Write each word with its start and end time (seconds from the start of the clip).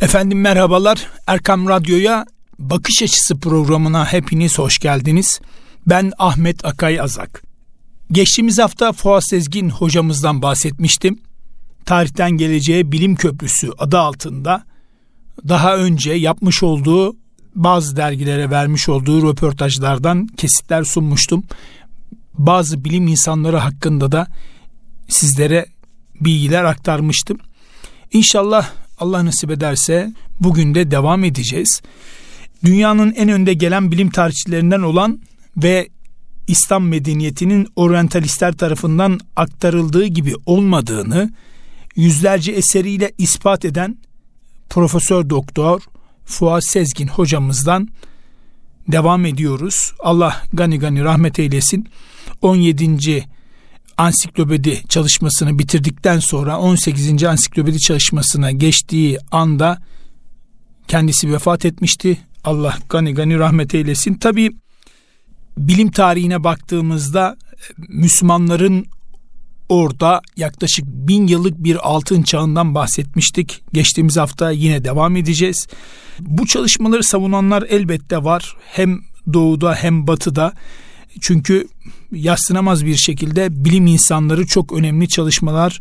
Efendim 0.00 0.40
merhabalar. 0.40 1.06
Erkam 1.26 1.68
Radyo'ya 1.68 2.26
Bakış 2.58 3.02
Açısı 3.02 3.40
programına 3.40 4.12
hepiniz 4.12 4.58
hoş 4.58 4.78
geldiniz. 4.78 5.40
Ben 5.86 6.12
Ahmet 6.18 6.64
Akay 6.64 7.00
Azak. 7.00 7.42
Geçtiğimiz 8.12 8.58
hafta 8.58 8.92
Fuat 8.92 9.28
Sezgin 9.28 9.70
hocamızdan 9.70 10.42
bahsetmiştim. 10.42 11.18
Tarihten 11.84 12.30
Geleceğe 12.30 12.92
Bilim 12.92 13.16
Köprüsü 13.16 13.70
adı 13.78 13.98
altında 13.98 14.64
daha 15.48 15.76
önce 15.76 16.12
yapmış 16.12 16.62
olduğu 16.62 17.16
bazı 17.54 17.96
dergilere 17.96 18.50
vermiş 18.50 18.88
olduğu 18.88 19.30
röportajlardan 19.30 20.26
kesitler 20.26 20.84
sunmuştum. 20.84 21.44
Bazı 22.34 22.84
bilim 22.84 23.06
insanları 23.06 23.56
hakkında 23.56 24.12
da 24.12 24.26
sizlere 25.08 25.66
bilgiler 26.20 26.64
aktarmıştım. 26.64 27.38
İnşallah 28.12 28.70
Allah 29.00 29.24
nasip 29.24 29.50
ederse 29.50 30.12
bugün 30.40 30.74
de 30.74 30.90
devam 30.90 31.24
edeceğiz. 31.24 31.82
Dünyanın 32.64 33.12
en 33.12 33.28
önde 33.28 33.54
gelen 33.54 33.92
bilim 33.92 34.10
tarihçilerinden 34.10 34.80
olan 34.80 35.20
ve 35.56 35.88
İslam 36.46 36.88
medeniyetinin 36.88 37.66
oryantalistler 37.76 38.56
tarafından 38.56 39.20
aktarıldığı 39.36 40.06
gibi 40.06 40.34
olmadığını 40.46 41.30
yüzlerce 41.96 42.52
eseriyle 42.52 43.12
ispat 43.18 43.64
eden 43.64 43.98
Profesör 44.70 45.30
Doktor 45.30 45.80
Fuat 46.24 46.64
Sezgin 46.64 47.08
hocamızdan 47.08 47.88
devam 48.88 49.26
ediyoruz. 49.26 49.92
Allah 50.00 50.42
gani 50.52 50.78
gani 50.78 51.04
rahmet 51.04 51.38
eylesin. 51.38 51.88
17 52.42 53.28
ansiklopedi 54.00 54.82
çalışmasını 54.88 55.58
bitirdikten 55.58 56.18
sonra 56.18 56.58
18. 56.58 57.24
ansiklopedi 57.24 57.78
çalışmasına 57.78 58.50
geçtiği 58.50 59.18
anda 59.30 59.78
kendisi 60.88 61.32
vefat 61.32 61.64
etmişti. 61.64 62.18
Allah 62.44 62.78
gani 62.88 63.14
gani 63.14 63.38
rahmet 63.38 63.74
eylesin. 63.74 64.14
Tabi 64.14 64.50
bilim 65.58 65.90
tarihine 65.90 66.44
baktığımızda 66.44 67.36
Müslümanların 67.88 68.86
orada 69.68 70.20
yaklaşık 70.36 70.84
bin 70.86 71.26
yıllık 71.26 71.64
bir 71.64 71.88
altın 71.88 72.22
çağından 72.22 72.74
bahsetmiştik. 72.74 73.62
Geçtiğimiz 73.72 74.16
hafta 74.16 74.50
yine 74.50 74.84
devam 74.84 75.16
edeceğiz. 75.16 75.66
Bu 76.20 76.46
çalışmaları 76.46 77.04
savunanlar 77.04 77.64
elbette 77.68 78.24
var. 78.24 78.56
Hem 78.66 79.00
doğuda 79.32 79.74
hem 79.74 80.06
batıda. 80.06 80.52
Çünkü 81.20 81.68
yatsınamaz 82.12 82.86
bir 82.86 82.96
şekilde 82.96 83.64
bilim 83.64 83.86
insanları 83.86 84.46
çok 84.46 84.72
önemli 84.72 85.08
çalışmalar 85.08 85.80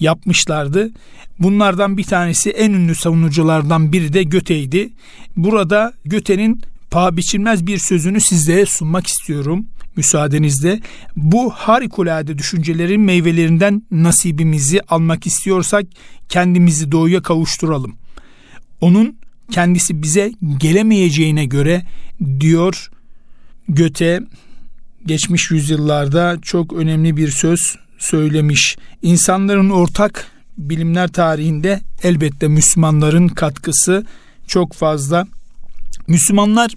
yapmışlardı. 0.00 0.90
Bunlardan 1.38 1.96
bir 1.96 2.04
tanesi 2.04 2.50
en 2.50 2.72
ünlü 2.72 2.94
savunuculardan 2.94 3.92
biri 3.92 4.12
de 4.12 4.22
Göte'ydi. 4.22 4.90
Burada 5.36 5.92
Göte'nin 6.04 6.60
paha 6.90 7.16
biçilmez 7.16 7.66
bir 7.66 7.78
sözünü 7.78 8.20
sizlere 8.20 8.66
sunmak 8.66 9.06
istiyorum 9.06 9.66
müsaadenizle. 9.96 10.80
Bu 11.16 11.50
harikulade 11.50 12.38
düşüncelerin 12.38 13.00
meyvelerinden 13.00 13.82
nasibimizi 13.90 14.80
almak 14.80 15.26
istiyorsak 15.26 15.84
kendimizi 16.28 16.92
doğuya 16.92 17.22
kavuşturalım. 17.22 17.96
Onun 18.80 19.16
kendisi 19.50 20.02
bize 20.02 20.32
gelemeyeceğine 20.58 21.44
göre 21.44 21.82
diyor 22.40 22.90
Göte 23.68 24.20
geçmiş 25.06 25.50
yüzyıllarda 25.50 26.36
çok 26.42 26.72
önemli 26.72 27.16
bir 27.16 27.28
söz 27.28 27.76
söylemiş. 27.98 28.76
İnsanların 29.02 29.70
ortak 29.70 30.26
bilimler 30.58 31.08
tarihinde 31.08 31.80
elbette 32.02 32.48
Müslümanların 32.48 33.28
katkısı 33.28 34.06
çok 34.46 34.72
fazla. 34.72 35.26
Müslümanlar 36.08 36.70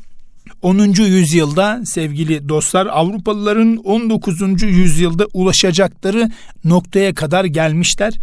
10. 0.61 0.80
yüzyılda 1.03 1.81
sevgili 1.86 2.50
dostlar 2.50 2.86
Avrupalıların 2.86 3.75
19. 3.78 4.64
yüzyılda 4.64 5.27
ulaşacakları 5.33 6.32
noktaya 6.64 7.14
kadar 7.14 7.45
gelmişler. 7.45 8.14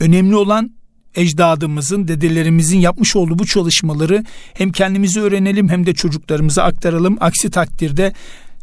Önemli 0.00 0.36
olan 0.36 0.70
ecdadımızın, 1.14 2.08
dedelerimizin 2.08 2.78
yapmış 2.78 3.16
olduğu 3.16 3.38
bu 3.38 3.46
çalışmaları 3.46 4.24
hem 4.54 4.72
kendimizi 4.72 5.20
öğrenelim 5.20 5.68
hem 5.68 5.86
de 5.86 5.94
çocuklarımıza 5.94 6.62
aktaralım. 6.62 7.16
Aksi 7.20 7.50
takdirde 7.50 8.12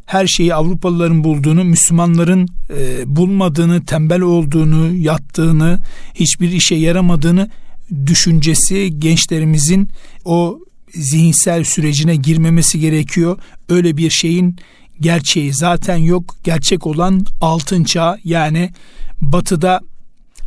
her 0.06 0.28
şeyi 0.28 0.56
Avrupalıların 0.56 1.24
bulduğunu, 1.24 1.64
Müslümanların 1.64 2.48
e, 2.78 3.16
bulmadığını, 3.16 3.86
tembel 3.86 4.22
olduğunu, 4.22 4.96
yattığını, 4.96 5.80
hiçbir 6.14 6.52
işe 6.52 6.76
yaramadığını 6.76 7.50
düşüncesi 8.06 9.00
gençlerimizin 9.00 9.90
o 10.26 10.60
zihinsel 10.94 11.64
sürecine 11.64 12.16
girmemesi 12.16 12.80
gerekiyor. 12.80 13.38
Öyle 13.70 13.98
bir 13.98 14.10
şeyin 14.10 14.58
gerçeği 15.00 15.54
zaten 15.54 15.98
yok. 15.98 16.36
Gerçek 16.44 16.88
olan 16.88 17.26
altın 17.42 17.84
çağ 17.84 18.18
yani 18.24 18.70
batıda 19.22 19.82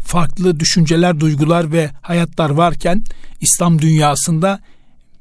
farklı 0.04 0.60
düşünceler, 0.60 1.20
duygular 1.20 1.72
ve 1.72 1.91
hayatlar 2.02 2.50
varken 2.50 3.04
İslam 3.41 3.82
dünyasında 3.82 4.60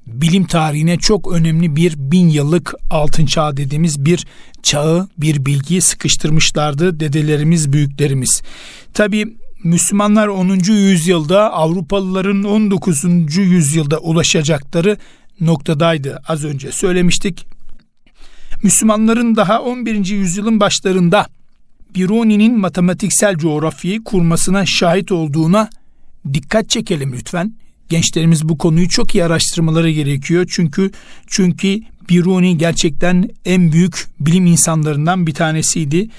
bilim 0.07 0.45
tarihine 0.45 0.97
çok 0.97 1.34
önemli 1.34 1.75
bir 1.75 1.94
bin 1.97 2.29
yıllık 2.29 2.73
altın 2.90 3.25
çağ 3.25 3.57
dediğimiz 3.57 4.06
bir 4.06 4.25
çağı, 4.63 5.07
bir 5.18 5.45
bilgiyi 5.45 5.81
sıkıştırmışlardı 5.81 7.00
dedelerimiz, 7.00 7.73
büyüklerimiz. 7.73 8.41
Tabi 8.94 9.38
Müslümanlar 9.63 10.28
10. 10.28 10.50
yüzyılda 10.72 11.53
Avrupalıların 11.53 12.44
19. 12.44 13.03
yüzyılda 13.38 14.00
ulaşacakları 14.00 14.97
noktadaydı. 15.41 16.22
Az 16.28 16.44
önce 16.45 16.72
söylemiştik. 16.72 17.45
Müslümanların 18.63 19.35
daha 19.35 19.62
11. 19.62 20.06
yüzyılın 20.06 20.59
başlarında 20.59 21.28
Biruni'nin 21.95 22.59
matematiksel 22.59 23.35
coğrafyayı 23.35 24.03
kurmasına 24.03 24.66
şahit 24.66 25.12
olduğuna 25.12 25.69
dikkat 26.34 26.69
çekelim 26.69 27.13
lütfen. 27.13 27.53
Gençlerimiz 27.89 28.49
bu 28.49 28.57
konuyu 28.57 28.89
çok 28.89 29.15
iyi 29.15 29.23
araştırmaları 29.23 29.89
gerekiyor. 29.91 30.45
Çünkü 30.49 30.91
çünkü 31.27 31.81
Biruni 32.09 32.57
gerçekten 32.57 33.29
en 33.45 33.71
büyük 33.71 34.07
bilim 34.19 34.45
insanlarından 34.45 35.27
bir 35.27 35.33
tanesiydi. 35.33 36.09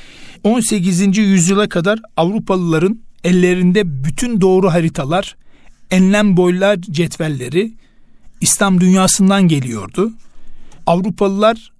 18. 0.44 1.18
yüzyıla 1.18 1.68
kadar 1.68 2.00
Avrupalıların 2.16 3.00
ellerinde 3.24 4.04
bütün 4.04 4.40
doğru 4.40 4.70
haritalar, 4.72 5.36
enlem 5.90 6.36
boylar 6.36 6.76
cetvelleri 6.80 7.72
İslam 8.40 8.80
dünyasından 8.80 9.48
geliyordu. 9.48 10.12
Avrupalılar 10.86 11.72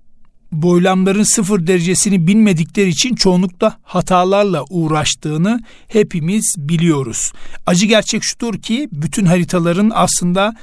boylamların 0.53 1.23
sıfır 1.23 1.67
derecesini 1.67 2.27
bilmedikleri 2.27 2.89
için 2.89 3.15
çoğunlukla 3.15 3.79
hatalarla 3.83 4.65
uğraştığını 4.71 5.61
hepimiz 5.89 6.55
biliyoruz. 6.59 7.33
Acı 7.67 7.87
gerçek 7.87 8.23
şudur 8.25 8.55
ki 8.55 8.89
bütün 8.93 9.27
haritaların 9.27 9.91
aslında 9.95 10.57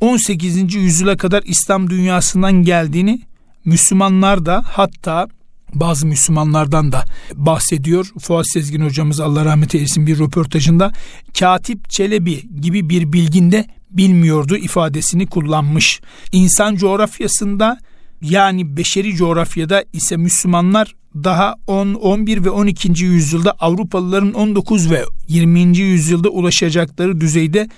18. 0.00 0.74
yüzyıla 0.74 1.16
kadar 1.16 1.42
İslam 1.46 1.90
dünyasından 1.90 2.52
geldiğini 2.52 3.20
Müslümanlar 3.64 4.46
da 4.46 4.64
hatta 4.66 5.28
bazı 5.74 6.06
Müslümanlardan 6.06 6.92
da 6.92 7.04
bahsediyor. 7.34 8.06
Fuat 8.20 8.50
Sezgin 8.50 8.84
hocamız 8.84 9.20
Allah 9.20 9.44
rahmet 9.44 9.74
eylesin 9.74 10.06
bir 10.06 10.18
röportajında 10.18 10.92
Katip 11.38 11.90
Çelebi 11.90 12.60
gibi 12.60 12.88
bir 12.88 13.12
bilginde 13.12 13.66
bilmiyordu 13.90 14.56
ifadesini 14.56 15.26
kullanmış. 15.26 16.00
İnsan 16.32 16.76
coğrafyasında 16.76 17.78
yani 18.22 18.76
beşeri 18.76 19.14
coğrafyada 19.14 19.84
ise 19.92 20.16
Müslümanlar 20.16 20.94
daha 21.14 21.54
10, 21.66 21.94
11 21.94 22.44
ve 22.44 22.50
12. 22.50 23.04
yüzyılda 23.04 23.52
Avrupalıların 23.52 24.32
19 24.32 24.90
ve 24.90 25.04
20. 25.28 25.78
yüzyılda 25.78 26.28
ulaşacakları 26.28 27.20
düzeyde 27.20 27.68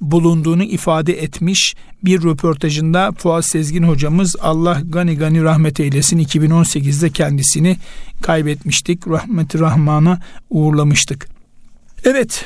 bulunduğunu 0.00 0.62
ifade 0.62 1.22
etmiş 1.22 1.74
bir 2.04 2.22
röportajında 2.22 3.12
Fuat 3.18 3.46
Sezgin 3.46 3.82
hocamız 3.82 4.36
Allah 4.40 4.82
gani 4.84 5.16
gani 5.16 5.42
rahmet 5.42 5.80
eylesin 5.80 6.18
2018'de 6.18 7.10
kendisini 7.10 7.76
kaybetmiştik. 8.22 9.08
Rahmeti 9.08 9.58
Rahman'a 9.58 10.20
uğurlamıştık. 10.50 11.28
Evet 12.04 12.44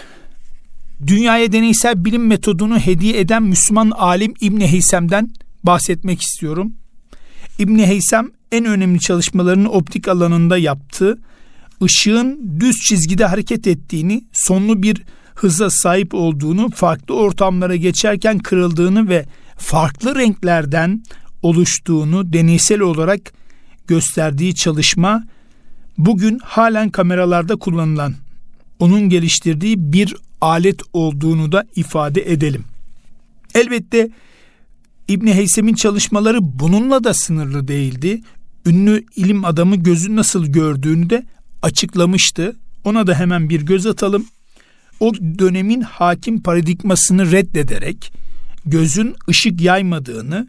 dünyaya 1.06 1.52
deneysel 1.52 2.04
bilim 2.04 2.26
metodunu 2.26 2.78
hediye 2.78 3.20
eden 3.20 3.42
Müslüman 3.42 3.90
alim 3.90 4.34
İbni 4.40 4.66
Heysem'den 4.66 5.30
bahsetmek 5.64 6.22
istiyorum. 6.22 6.72
İbni 7.58 7.86
Heysem 7.86 8.30
en 8.52 8.64
önemli 8.64 9.00
çalışmalarını 9.00 9.70
optik 9.70 10.08
alanında 10.08 10.58
yaptı. 10.58 11.18
Işığın 11.84 12.56
düz 12.60 12.76
çizgide 12.76 13.24
hareket 13.24 13.66
ettiğini, 13.66 14.24
sonlu 14.32 14.82
bir 14.82 15.02
hıza 15.34 15.70
sahip 15.70 16.14
olduğunu, 16.14 16.70
farklı 16.70 17.14
ortamlara 17.14 17.76
geçerken 17.76 18.38
kırıldığını 18.38 19.08
ve 19.08 19.26
farklı 19.56 20.14
renklerden 20.14 21.02
oluştuğunu 21.42 22.32
deneysel 22.32 22.80
olarak 22.80 23.32
gösterdiği 23.86 24.54
çalışma 24.54 25.24
bugün 25.98 26.38
halen 26.38 26.90
kameralarda 26.90 27.56
kullanılan 27.56 28.14
onun 28.78 29.08
geliştirdiği 29.08 29.92
bir 29.92 30.16
alet 30.40 30.80
olduğunu 30.92 31.52
da 31.52 31.64
ifade 31.76 32.32
edelim. 32.32 32.64
Elbette 33.54 34.10
İbni 35.08 35.34
Heysem'in 35.34 35.74
çalışmaları 35.74 36.38
bununla 36.42 37.04
da 37.04 37.14
sınırlı 37.14 37.68
değildi. 37.68 38.20
Ünlü 38.66 39.04
ilim 39.16 39.44
adamı 39.44 39.76
gözü 39.76 40.16
nasıl 40.16 40.46
gördüğünü 40.46 41.10
de 41.10 41.26
açıklamıştı. 41.62 42.56
Ona 42.84 43.06
da 43.06 43.14
hemen 43.14 43.48
bir 43.48 43.62
göz 43.62 43.86
atalım. 43.86 44.26
O 45.00 45.14
dönemin 45.14 45.80
hakim 45.80 46.42
paradigmasını 46.42 47.32
reddederek 47.32 48.12
gözün 48.66 49.14
ışık 49.28 49.60
yaymadığını, 49.60 50.48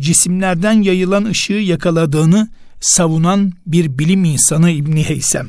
cisimlerden 0.00 0.82
yayılan 0.82 1.24
ışığı 1.24 1.52
yakaladığını 1.52 2.48
savunan 2.80 3.52
bir 3.66 3.98
bilim 3.98 4.24
insanı 4.24 4.70
İbni 4.70 5.04
Heysem. 5.04 5.48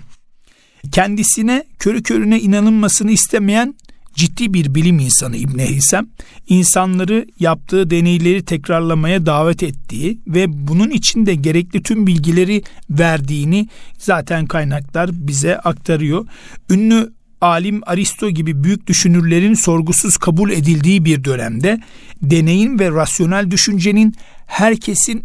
Kendisine 0.92 1.64
körü 1.80 2.04
körüne 2.04 2.40
inanılmasını 2.40 3.12
istemeyen 3.12 3.76
ciddi 4.20 4.54
bir 4.54 4.76
bilim 4.76 5.00
insanı 5.00 5.38
İbn 5.38 5.60
Heysem, 5.60 6.08
insanları 6.48 7.26
yaptığı 7.40 7.90
deneyleri 7.90 8.46
tekrarlamaya 8.46 9.26
davet 9.26 9.64
ettiği 9.64 10.20
ve 10.28 10.68
bunun 10.68 10.90
için 10.90 11.26
de 11.26 11.36
gerekli 11.36 11.84
tüm 11.84 12.08
bilgileri 12.08 12.64
verdiğini 12.90 13.68
zaten 13.98 14.46
kaynaklar 14.46 15.10
bize 15.14 15.58
aktarıyor. 15.58 16.28
Ünlü 16.70 17.14
alim 17.42 17.82
Aristo 17.86 18.30
gibi 18.30 18.64
büyük 18.64 18.88
düşünürlerin 18.88 19.54
sorgusuz 19.54 20.18
kabul 20.18 20.52
edildiği 20.52 21.06
bir 21.06 21.24
dönemde 21.24 21.80
deneyin 22.22 22.80
ve 22.80 22.92
rasyonel 22.92 23.52
düşüncenin 23.52 24.16
herkesin 24.46 25.24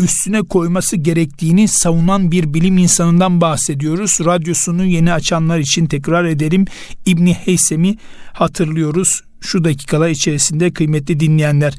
üstüne 0.00 0.42
koyması 0.42 0.96
gerektiğini 0.96 1.68
savunan 1.68 2.32
bir 2.32 2.54
bilim 2.54 2.78
insanından 2.78 3.40
bahsediyoruz. 3.40 4.18
Radyosunu 4.24 4.84
yeni 4.84 5.12
açanlar 5.12 5.58
için 5.58 5.86
tekrar 5.86 6.24
edelim. 6.24 6.64
İbni 7.06 7.34
Heysem'i 7.34 7.96
hatırlıyoruz 8.32 9.22
şu 9.40 9.64
dakikalar 9.64 10.08
içerisinde 10.08 10.70
kıymetli 10.70 11.20
dinleyenler. 11.20 11.74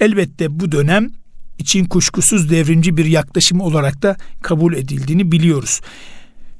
Elbette 0.00 0.60
bu 0.60 0.72
dönem 0.72 1.08
için 1.58 1.84
kuşkusuz 1.84 2.50
devrimci 2.50 2.96
bir 2.96 3.04
yaklaşım 3.04 3.60
olarak 3.60 4.02
da 4.02 4.16
kabul 4.42 4.74
edildiğini 4.74 5.32
biliyoruz. 5.32 5.80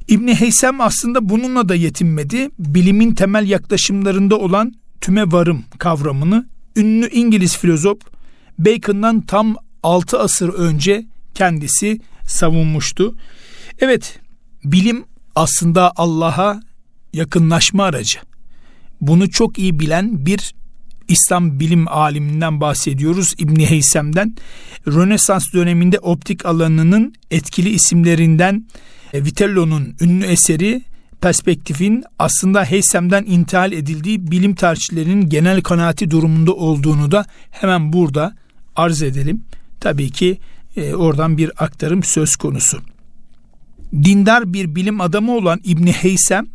İbni 0.08 0.34
Heysem 0.34 0.80
aslında 0.80 1.28
bununla 1.28 1.68
da 1.68 1.74
yetinmedi. 1.74 2.48
Bilimin 2.58 3.14
temel 3.14 3.48
yaklaşımlarında 3.48 4.38
olan 4.38 4.74
tüme 5.00 5.32
varım 5.32 5.64
kavramını 5.78 6.46
ünlü 6.76 7.08
İngiliz 7.10 7.56
filozof 7.56 7.98
Bacon'dan 8.58 9.20
tam 9.20 9.56
6 9.82 10.18
asır 10.18 10.48
önce 10.48 11.06
kendisi 11.34 12.00
savunmuştu. 12.26 13.16
Evet, 13.78 14.18
bilim 14.64 15.04
aslında 15.34 15.92
Allah'a 15.96 16.60
yakınlaşma 17.12 17.84
aracı. 17.84 18.18
Bunu 19.00 19.30
çok 19.30 19.58
iyi 19.58 19.80
bilen 19.80 20.26
bir 20.26 20.54
İslam 21.08 21.60
bilim 21.60 21.88
aliminden 21.88 22.60
bahsediyoruz 22.60 23.34
İbni 23.38 23.70
Heysem'den. 23.70 24.36
Rönesans 24.86 25.44
döneminde 25.54 25.98
optik 25.98 26.46
alanının 26.46 27.14
etkili 27.30 27.68
isimlerinden 27.68 28.66
e, 29.12 29.24
Vitello'nun 29.24 29.96
ünlü 30.00 30.24
eseri 30.24 30.82
perspektifin 31.20 32.04
aslında 32.18 32.64
Heysem'den 32.64 33.24
intihal 33.24 33.72
edildiği 33.72 34.30
bilim 34.30 34.54
tarihçilerinin 34.54 35.28
genel 35.28 35.60
kanaati 35.62 36.10
durumunda 36.10 36.52
olduğunu 36.52 37.10
da 37.10 37.26
hemen 37.50 37.92
burada 37.92 38.34
arz 38.76 39.02
edelim. 39.02 39.44
Tabii 39.80 40.10
ki 40.10 40.38
e, 40.76 40.94
oradan 40.94 41.38
bir 41.38 41.64
aktarım 41.64 42.02
söz 42.02 42.36
konusu. 42.36 42.78
Dindar 43.92 44.52
bir 44.52 44.74
bilim 44.74 45.00
adamı 45.00 45.36
olan 45.36 45.60
İbni 45.64 45.92
Heysem 45.92 46.46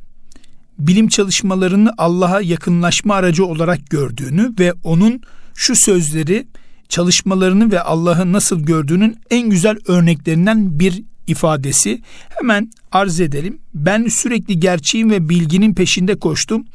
bilim 0.79 1.07
çalışmalarını 1.07 1.93
Allah'a 1.97 2.41
yakınlaşma 2.41 3.15
aracı 3.15 3.45
olarak 3.45 3.89
gördüğünü 3.89 4.53
ve 4.59 4.73
onun 4.83 5.21
şu 5.55 5.75
sözleri 5.75 6.47
çalışmalarını 6.89 7.71
ve 7.71 7.81
Allah'ı 7.81 8.33
nasıl 8.33 8.59
gördüğünün 8.59 9.17
en 9.29 9.49
güzel 9.49 9.77
örneklerinden 9.87 10.79
bir 10.79 11.03
ifadesi. 11.27 12.01
Hemen 12.29 12.71
arz 12.91 13.19
edelim. 13.19 13.59
Ben 13.73 14.07
sürekli 14.07 14.59
gerçeğin 14.59 15.09
ve 15.09 15.29
bilginin 15.29 15.73
peşinde 15.73 16.15
koştum. 16.15 16.65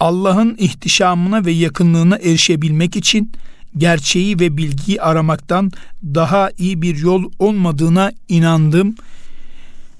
Allah'ın 0.00 0.56
ihtişamına 0.58 1.44
ve 1.44 1.52
yakınlığına 1.52 2.16
erişebilmek 2.16 2.96
için 2.96 3.32
gerçeği 3.76 4.40
ve 4.40 4.56
bilgiyi 4.56 5.02
aramaktan 5.02 5.70
daha 6.04 6.50
iyi 6.58 6.82
bir 6.82 6.98
yol 6.98 7.32
olmadığına 7.38 8.12
inandım 8.28 8.94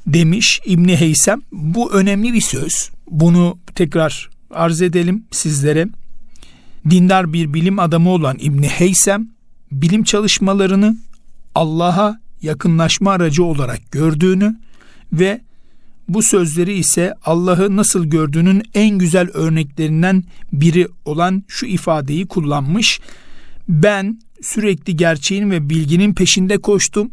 demiş 0.06 0.60
İbni 0.66 0.96
Heysem. 0.96 1.42
Bu 1.52 1.92
önemli 1.92 2.32
bir 2.32 2.40
söz. 2.40 2.90
Bunu 3.10 3.58
tekrar 3.74 4.30
arz 4.50 4.82
edelim 4.82 5.24
sizlere. 5.30 5.88
Dindar 6.90 7.32
bir 7.32 7.54
bilim 7.54 7.78
adamı 7.78 8.10
olan 8.10 8.36
İbni 8.40 8.68
Heysem 8.68 9.28
bilim 9.72 10.04
çalışmalarını 10.04 10.96
Allah'a 11.54 12.20
yakınlaşma 12.42 13.12
aracı 13.12 13.44
olarak 13.44 13.92
gördüğünü 13.92 14.56
ve 15.12 15.40
bu 16.08 16.22
sözleri 16.22 16.72
ise 16.72 17.14
Allah'ı 17.24 17.76
nasıl 17.76 18.04
gördüğünün 18.04 18.62
en 18.74 18.98
güzel 18.98 19.28
örneklerinden 19.34 20.24
biri 20.52 20.88
olan 21.04 21.44
şu 21.48 21.66
ifadeyi 21.66 22.26
kullanmış. 22.26 23.00
Ben 23.68 24.20
sürekli 24.42 24.96
gerçeğin 24.96 25.50
ve 25.50 25.68
bilginin 25.68 26.14
peşinde 26.14 26.58
koştum. 26.58 27.10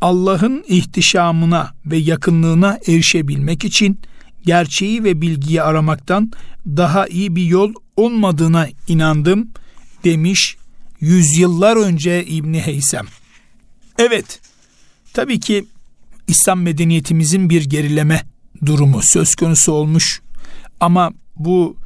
Allah'ın 0.00 0.64
ihtişamına 0.68 1.74
ve 1.86 1.96
yakınlığına 1.96 2.78
erişebilmek 2.86 3.64
için 3.64 4.00
gerçeği 4.44 5.04
ve 5.04 5.20
bilgiyi 5.20 5.62
aramaktan 5.62 6.32
daha 6.66 7.06
iyi 7.06 7.36
bir 7.36 7.44
yol 7.44 7.72
olmadığına 7.96 8.68
inandım 8.88 9.48
demiş 10.04 10.56
yüzyıllar 11.00 11.76
önce 11.76 12.24
İbni 12.24 12.60
Heysem. 12.60 13.06
Evet, 13.98 14.40
tabii 15.12 15.40
ki 15.40 15.66
İslam 16.28 16.62
medeniyetimizin 16.62 17.50
bir 17.50 17.64
gerileme 17.64 18.22
durumu 18.66 19.00
söz 19.02 19.34
konusu 19.34 19.72
olmuş 19.72 20.20
ama 20.80 21.12
bu 21.36 21.76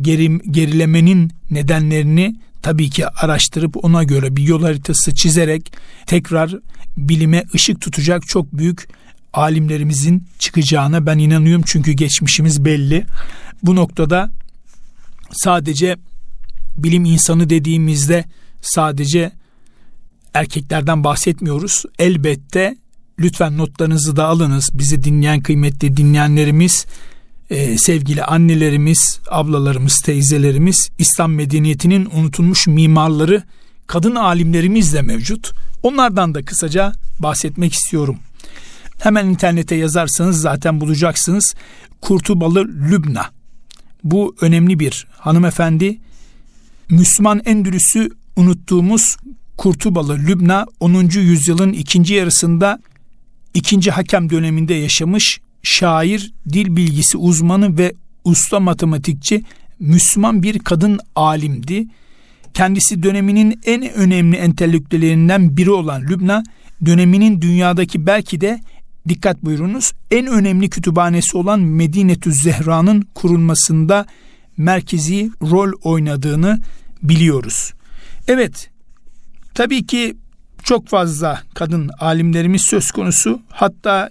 geri, 0.00 0.38
gerilemenin 0.50 1.32
nedenlerini 1.50 2.36
tabii 2.62 2.90
ki 2.90 3.08
araştırıp 3.08 3.84
ona 3.84 4.04
göre 4.04 4.36
bir 4.36 4.42
yol 4.42 4.62
haritası 4.62 5.14
çizerek 5.14 5.72
tekrar 6.06 6.54
bilime 6.96 7.44
ışık 7.54 7.80
tutacak 7.80 8.26
çok 8.26 8.52
büyük 8.52 8.88
alimlerimizin 9.32 10.26
çıkacağına 10.38 11.06
ben 11.06 11.18
inanıyorum 11.18 11.64
çünkü 11.66 11.92
geçmişimiz 11.92 12.64
belli. 12.64 13.06
Bu 13.62 13.76
noktada 13.76 14.30
sadece 15.32 15.96
bilim 16.76 17.04
insanı 17.04 17.50
dediğimizde 17.50 18.24
sadece 18.62 19.32
erkeklerden 20.34 21.04
bahsetmiyoruz. 21.04 21.84
Elbette 21.98 22.76
lütfen 23.18 23.58
notlarınızı 23.58 24.16
da 24.16 24.24
alınız. 24.24 24.70
Bizi 24.74 25.04
dinleyen 25.04 25.40
kıymetli 25.40 25.96
dinleyenlerimiz 25.96 26.86
e, 27.50 27.78
sevgili 27.78 28.24
annelerimiz, 28.24 29.20
ablalarımız, 29.30 30.00
teyzelerimiz, 30.00 30.90
İslam 30.98 31.32
medeniyetinin 31.34 32.08
unutulmuş 32.12 32.66
mimarları, 32.66 33.42
kadın 33.86 34.14
alimlerimiz 34.14 34.94
de 34.94 35.02
mevcut. 35.02 35.52
Onlardan 35.82 36.34
da 36.34 36.44
kısaca 36.44 36.92
bahsetmek 37.18 37.72
istiyorum. 37.72 38.18
Hemen 38.98 39.26
internete 39.26 39.74
yazarsanız 39.74 40.40
zaten 40.40 40.80
bulacaksınız. 40.80 41.54
Kurtubalı 42.00 42.64
Lübna. 42.64 43.30
Bu 44.04 44.36
önemli 44.40 44.78
bir 44.78 45.06
hanımefendi. 45.18 45.98
Müslüman 46.90 47.40
Endülüs'ü 47.44 48.10
unuttuğumuz 48.36 49.16
Kurtubalı 49.56 50.16
Lübna 50.16 50.66
10. 50.80 50.94
yüzyılın 51.04 51.72
ikinci 51.72 52.14
yarısında 52.14 52.80
ikinci 53.54 53.90
hakem 53.90 54.30
döneminde 54.30 54.74
yaşamış 54.74 55.40
şair, 55.62 56.32
dil 56.52 56.76
bilgisi 56.76 57.18
uzmanı 57.18 57.78
ve 57.78 57.94
usta 58.24 58.60
matematikçi 58.60 59.44
Müslüman 59.80 60.42
bir 60.42 60.58
kadın 60.58 61.00
alimdi. 61.14 61.86
Kendisi 62.54 63.02
döneminin 63.02 63.60
en 63.66 63.92
önemli 63.92 64.36
entelektüellerinden 64.36 65.56
biri 65.56 65.70
olan 65.70 66.02
Lübna, 66.02 66.42
döneminin 66.86 67.42
dünyadaki 67.42 68.06
belki 68.06 68.40
de 68.40 68.60
dikkat 69.08 69.44
buyurunuz 69.44 69.92
en 70.10 70.26
önemli 70.26 70.70
kütüphanesi 70.70 71.36
olan 71.36 71.60
Medinetü 71.60 72.32
Zehra'nın 72.32 73.02
kurulmasında 73.14 74.06
merkezi 74.56 75.30
rol 75.42 75.72
oynadığını 75.82 76.60
biliyoruz. 77.02 77.72
Evet, 78.28 78.70
tabii 79.54 79.86
ki 79.86 80.16
çok 80.62 80.88
fazla 80.88 81.42
kadın 81.54 81.90
alimlerimiz 82.00 82.62
söz 82.62 82.90
konusu. 82.90 83.42
Hatta 83.48 84.10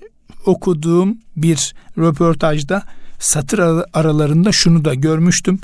okuduğum 0.50 1.18
bir 1.38 1.74
röportajda 1.98 2.84
satır 3.20 3.60
aralarında 3.94 4.52
şunu 4.52 4.86
da 4.86 4.94
görmüştüm. 4.94 5.60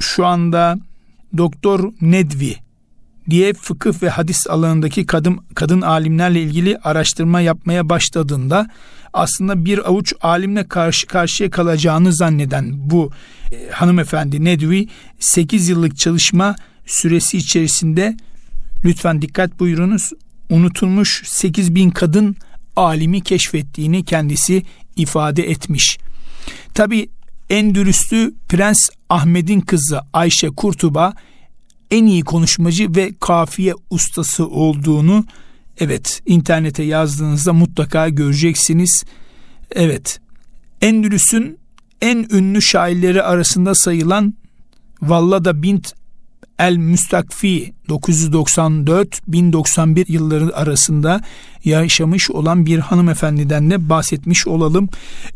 Şu 0.00 0.26
anda 0.26 0.78
Doktor 1.36 1.92
Nedvi 2.00 2.56
diye 3.30 3.52
fıkıh 3.52 4.02
ve 4.02 4.08
hadis 4.08 4.46
alanındaki 4.46 5.06
kadın 5.06 5.38
kadın 5.54 5.80
alimlerle 5.80 6.42
ilgili 6.42 6.78
araştırma 6.78 7.40
yapmaya 7.40 7.88
başladığında 7.88 8.70
aslında 9.12 9.64
bir 9.64 9.88
avuç 9.88 10.12
alimle 10.22 10.68
karşı 10.68 11.06
karşıya 11.06 11.50
kalacağını 11.50 12.12
zanneden 12.12 12.90
bu 12.90 13.10
e, 13.52 13.70
hanımefendi 13.70 14.44
Nedvi 14.44 14.88
8 15.20 15.68
yıllık 15.68 15.98
çalışma 15.98 16.56
süresi 16.86 17.36
içerisinde 17.36 18.16
lütfen 18.84 19.22
dikkat 19.22 19.60
buyurunuz 19.60 20.12
unutulmuş 20.50 21.22
8 21.26 21.74
bin 21.74 21.90
kadın 21.90 22.36
alimi 22.76 23.20
keşfettiğini 23.20 24.04
kendisi 24.04 24.62
ifade 24.96 25.50
etmiş. 25.50 25.98
Tabi 26.74 27.08
Endülüslü 27.50 28.34
Prens 28.48 28.88
Ahmet'in 29.08 29.60
kızı 29.60 30.00
Ayşe 30.12 30.48
Kurtuba 30.48 31.14
en 31.90 32.06
iyi 32.06 32.22
konuşmacı 32.22 32.94
ve 32.96 33.12
kafiye 33.20 33.74
ustası 33.90 34.46
olduğunu 34.46 35.24
evet 35.78 36.22
internete 36.26 36.82
yazdığınızda 36.82 37.52
mutlaka 37.52 38.08
göreceksiniz. 38.08 39.04
Evet 39.70 40.20
Endülüs'ün 40.82 41.58
en 42.00 42.26
ünlü 42.30 42.62
şairleri 42.62 43.22
arasında 43.22 43.74
sayılan 43.74 44.34
Vallada 45.02 45.62
bint 45.62 45.94
El 46.58 46.76
Müstakfi 46.76 47.72
994-1091 47.88 50.12
yılları 50.12 50.56
arasında 50.56 51.20
yaşamış 51.64 52.30
olan 52.30 52.66
bir 52.66 52.78
hanımefendiden 52.78 53.70
de 53.70 53.88
bahsetmiş 53.88 54.46
olalım. 54.46 54.88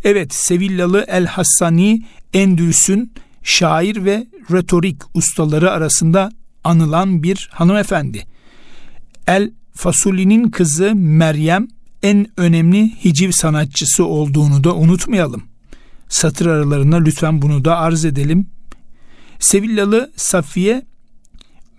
Evet 0.05 0.35
Sevillalı 0.35 1.05
El 1.09 1.27
Hassani 1.27 2.03
Endülüs'ün 2.35 3.12
şair 3.43 4.05
ve 4.05 4.27
retorik 4.50 4.97
ustaları 5.15 5.71
arasında 5.71 6.31
anılan 6.65 7.23
bir 7.23 7.49
hanımefendi. 7.53 8.27
El 9.27 9.50
Fasuli'nin 9.75 10.50
kızı 10.50 10.95
Meryem 10.95 11.69
en 12.03 12.27
önemli 12.37 13.05
hiciv 13.05 13.31
sanatçısı 13.31 14.05
olduğunu 14.05 14.65
da 14.65 14.75
unutmayalım. 14.75 15.43
Satır 16.09 16.47
aralarına 16.47 16.97
lütfen 16.97 17.43
bunu 17.43 17.65
da 17.65 17.79
arz 17.79 18.05
edelim. 18.05 18.47
Sevillalı 19.39 20.12
Safiye 20.17 20.89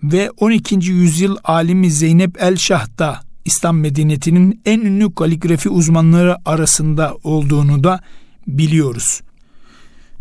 ve 0.02 0.30
12. 0.30 0.90
yüzyıl 0.90 1.36
alimi 1.44 1.90
Zeynep 1.90 2.42
El 2.42 2.56
Şah 2.56 2.98
da 2.98 3.20
İslam 3.44 3.78
medeniyetinin 3.78 4.60
en 4.64 4.80
ünlü 4.80 5.14
kaligrafi 5.14 5.68
uzmanları 5.68 6.36
arasında 6.44 7.14
olduğunu 7.24 7.84
da 7.84 8.00
biliyoruz. 8.46 9.20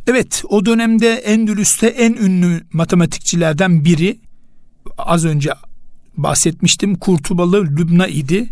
Evet 0.08 0.44
o 0.50 0.66
dönemde 0.66 1.14
Endülüs'te 1.14 1.88
en 1.88 2.14
ünlü 2.14 2.62
matematikçilerden 2.74 3.86
biri 3.86 4.18
az 4.98 5.26
önce 5.26 5.52
bahsetmiştim 6.18 6.96
Kurtubalı 6.96 7.66
Lübna 7.66 8.08
idi. 8.08 8.50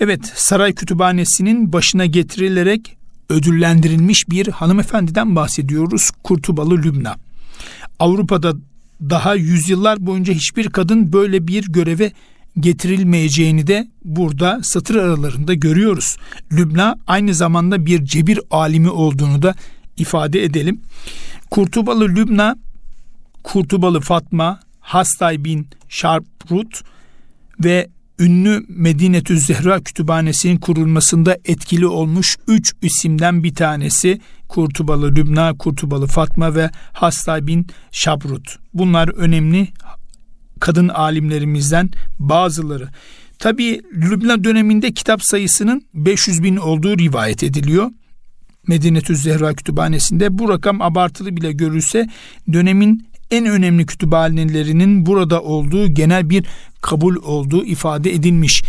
Evet 0.00 0.32
saray 0.34 0.74
kütüphanesinin 0.74 1.72
başına 1.72 2.06
getirilerek 2.06 2.96
ödüllendirilmiş 3.28 4.28
bir 4.30 4.48
hanımefendiden 4.48 5.36
bahsediyoruz 5.36 6.10
Kurtubalı 6.22 6.76
Lübna. 6.76 7.16
Avrupa'da 7.98 8.52
daha 9.00 9.34
yüzyıllar 9.34 10.06
boyunca 10.06 10.34
hiçbir 10.34 10.68
kadın 10.70 11.12
böyle 11.12 11.48
bir 11.48 11.72
göreve 11.72 12.12
getirilmeyeceğini 12.60 13.66
de 13.66 13.88
burada 14.04 14.60
satır 14.62 14.94
aralarında 14.94 15.54
görüyoruz. 15.54 16.16
Lübna 16.52 16.98
aynı 17.06 17.34
zamanda 17.34 17.86
bir 17.86 18.04
cebir 18.04 18.40
alimi 18.50 18.90
olduğunu 18.90 19.42
da 19.42 19.54
ifade 19.96 20.44
edelim. 20.44 20.80
Kurtubalı 21.50 22.08
Lübna, 22.08 22.56
Kurtubalı 23.42 24.00
Fatma, 24.00 24.60
Hastay 24.80 25.44
bin 25.44 25.66
Şarprut 25.88 26.82
ve 27.64 27.88
ünlü 28.18 28.64
Medinetü 28.68 29.38
Zehra 29.38 29.80
Kütüphanesi'nin 29.80 30.56
kurulmasında 30.56 31.36
etkili 31.44 31.86
olmuş 31.86 32.36
üç 32.48 32.72
isimden 32.82 33.44
bir 33.44 33.54
tanesi 33.54 34.20
Kurtubalı 34.48 35.14
Lübna, 35.14 35.56
Kurtubalı 35.58 36.06
Fatma 36.06 36.54
ve 36.54 36.70
Hastay 36.92 37.46
bin 37.46 37.66
Şabrut. 37.92 38.58
Bunlar 38.74 39.08
önemli 39.08 39.68
kadın 40.60 40.88
alimlerimizden 40.88 41.90
bazıları. 42.18 42.88
Tabi 43.38 43.80
Lübna 43.94 44.44
döneminde 44.44 44.92
kitap 44.92 45.22
sayısının 45.22 45.82
500 45.94 46.42
bin 46.42 46.56
olduğu 46.56 46.98
rivayet 46.98 47.42
ediliyor. 47.42 47.90
Medinetü 48.66 49.16
Zehra 49.16 49.54
Kütüphanesi'nde 49.54 50.38
bu 50.38 50.48
rakam 50.48 50.82
abartılı 50.82 51.36
bile 51.36 51.52
görülse 51.52 52.08
dönemin 52.52 53.08
en 53.30 53.46
önemli 53.46 53.86
kütüphanelerinin 53.86 55.06
burada 55.06 55.42
olduğu 55.42 55.88
genel 55.88 56.30
bir 56.30 56.46
kabul 56.80 57.16
olduğu 57.16 57.64
ifade 57.64 58.14
edilmiş. 58.14 58.62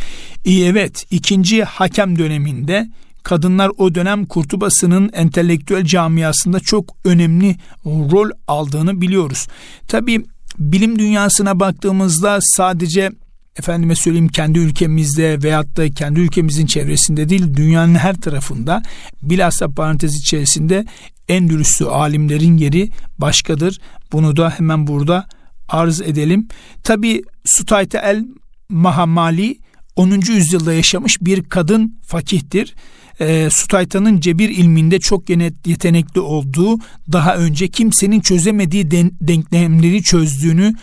İyi 0.46 0.66
evet 0.66 1.06
ikinci 1.12 1.64
hakem 1.64 2.20
döneminde 2.20 2.90
kadınlar 3.24 3.72
o 3.78 3.96
dönem 3.96 4.26
Kurtubası'nın 4.26 5.10
entelektüel 5.14 5.86
camiasında 5.86 6.60
çok 6.60 6.96
önemli 7.06 7.56
rol 7.86 8.30
aldığını 8.48 9.02
biliyoruz. 9.02 9.48
Tabi 9.88 10.26
bilim 10.60 11.00
dünyasına 11.00 11.60
baktığımızda 11.60 12.40
sadece 12.42 13.12
efendime 13.60 13.96
söyleyeyim 13.96 14.28
kendi 14.28 14.60
ülkemizde 14.60 15.44
veyahut 15.44 15.78
da 15.78 15.92
kendi 15.94 16.20
ülkemizin 16.20 16.66
çevresinde 16.66 17.30
değil 17.30 17.54
dünyanın 17.56 17.96
her 17.96 18.16
tarafında 18.16 18.82
bilhassa 19.22 19.70
parantez 19.70 20.16
içerisinde 20.16 20.86
en 21.28 21.50
dürüstü 21.50 21.86
alimlerin 21.86 22.58
yeri 22.58 22.90
başkadır. 23.18 23.80
Bunu 24.12 24.38
da 24.38 24.50
hemen 24.50 24.88
burada 24.88 25.28
arz 25.70 26.02
edelim. 26.02 26.48
Tabi 26.84 27.24
Sutayte 27.46 27.98
el 27.98 28.26
Mahamali 28.70 29.58
10. 29.96 30.10
yüzyılda 30.12 30.74
yaşamış 30.74 31.18
bir 31.22 31.44
kadın 31.44 32.00
fakihtir. 32.06 32.76
E, 33.20 33.50
Sutayta'nın 33.50 34.20
cebir 34.20 34.50
ilminde 34.50 35.00
çok 35.00 35.30
yetenekli 35.66 36.22
olduğu, 36.22 36.78
daha 37.12 37.36
önce 37.36 37.68
kimsenin 37.68 38.20
çözemediği 38.20 38.92
den, 38.92 39.12
denklemleri 39.22 40.04
çözdüğünü 40.04 40.74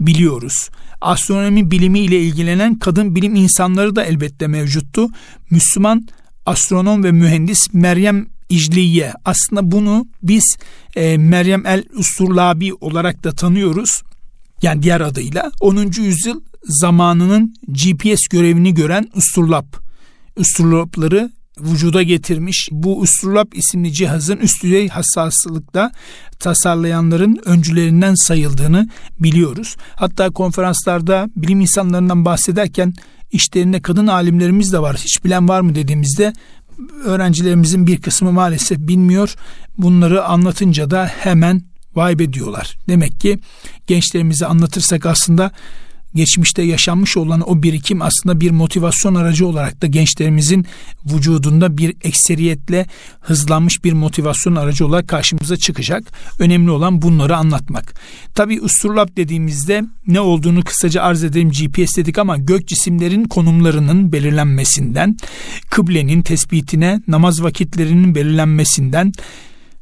biliyoruz. 0.00 0.68
Astronomi 1.00 1.70
bilimi 1.70 2.00
ile 2.00 2.20
ilgilenen 2.20 2.78
kadın 2.78 3.14
bilim 3.14 3.34
insanları 3.34 3.96
da 3.96 4.04
elbette 4.04 4.46
mevcuttu. 4.46 5.08
Müslüman 5.50 6.08
astronom 6.46 7.04
ve 7.04 7.12
mühendis 7.12 7.58
Meryem 7.72 8.26
İcliye 8.48 9.12
aslında 9.24 9.70
bunu 9.70 10.06
biz 10.22 10.56
e, 10.96 11.18
Meryem 11.18 11.66
el 11.66 11.84
Usturlabi 11.94 12.74
olarak 12.74 13.24
da 13.24 13.32
tanıyoruz. 13.32 14.02
Yani 14.62 14.82
diğer 14.82 15.00
adıyla 15.00 15.50
10. 15.60 15.76
yüzyıl 15.76 16.40
zamanının 16.64 17.54
GPS 17.68 18.28
görevini 18.28 18.74
gören 18.74 19.08
Usturlap. 19.14 19.66
Usturlapları 20.36 21.30
vücuda 21.60 22.02
getirmiş. 22.02 22.68
Bu 22.72 23.00
Usturlap 23.00 23.56
isimli 23.56 23.92
cihazın 23.92 24.36
üst 24.36 24.62
düzey 24.62 24.88
hassaslıkta 24.88 25.92
tasarlayanların 26.38 27.40
öncülerinden 27.44 28.14
sayıldığını 28.14 28.88
biliyoruz. 29.18 29.76
Hatta 29.94 30.30
konferanslarda 30.30 31.28
bilim 31.36 31.60
insanlarından 31.60 32.24
bahsederken 32.24 32.94
işlerinde 33.32 33.82
kadın 33.82 34.06
alimlerimiz 34.06 34.72
de 34.72 34.78
var. 34.78 34.96
Hiç 34.96 35.24
bilen 35.24 35.48
var 35.48 35.60
mı 35.60 35.74
dediğimizde 35.74 36.32
öğrencilerimizin 37.04 37.86
bir 37.86 38.00
kısmı 38.00 38.32
maalesef 38.32 38.78
bilmiyor. 38.78 39.34
Bunları 39.78 40.24
anlatınca 40.24 40.90
da 40.90 41.06
hemen 41.06 41.62
vay 41.94 42.18
be 42.18 42.32
diyorlar. 42.32 42.76
Demek 42.88 43.20
ki 43.20 43.38
gençlerimize 43.86 44.46
anlatırsak 44.46 45.06
aslında 45.06 45.50
geçmişte 46.14 46.62
yaşanmış 46.62 47.16
olan 47.16 47.50
o 47.50 47.62
birikim 47.62 48.02
aslında 48.02 48.40
bir 48.40 48.50
motivasyon 48.50 49.14
aracı 49.14 49.46
olarak 49.46 49.82
da 49.82 49.86
gençlerimizin 49.86 50.66
vücudunda 51.06 51.78
bir 51.78 51.94
ekseriyetle 52.02 52.86
hızlanmış 53.20 53.84
bir 53.84 53.92
motivasyon 53.92 54.56
aracı 54.56 54.86
olarak 54.86 55.08
karşımıza 55.08 55.56
çıkacak. 55.56 56.04
Önemli 56.38 56.70
olan 56.70 57.02
bunları 57.02 57.36
anlatmak. 57.36 57.94
Tabi 58.34 58.60
usturlap 58.60 59.16
dediğimizde 59.16 59.82
ne 60.06 60.20
olduğunu 60.20 60.62
kısaca 60.62 61.02
arz 61.02 61.24
edelim 61.24 61.50
GPS 61.50 61.96
dedik 61.96 62.18
ama 62.18 62.36
gök 62.36 62.68
cisimlerin 62.68 63.24
konumlarının 63.24 64.12
belirlenmesinden, 64.12 65.16
kıblenin 65.70 66.22
tespitine, 66.22 67.02
namaz 67.08 67.42
vakitlerinin 67.42 68.14
belirlenmesinden, 68.14 69.12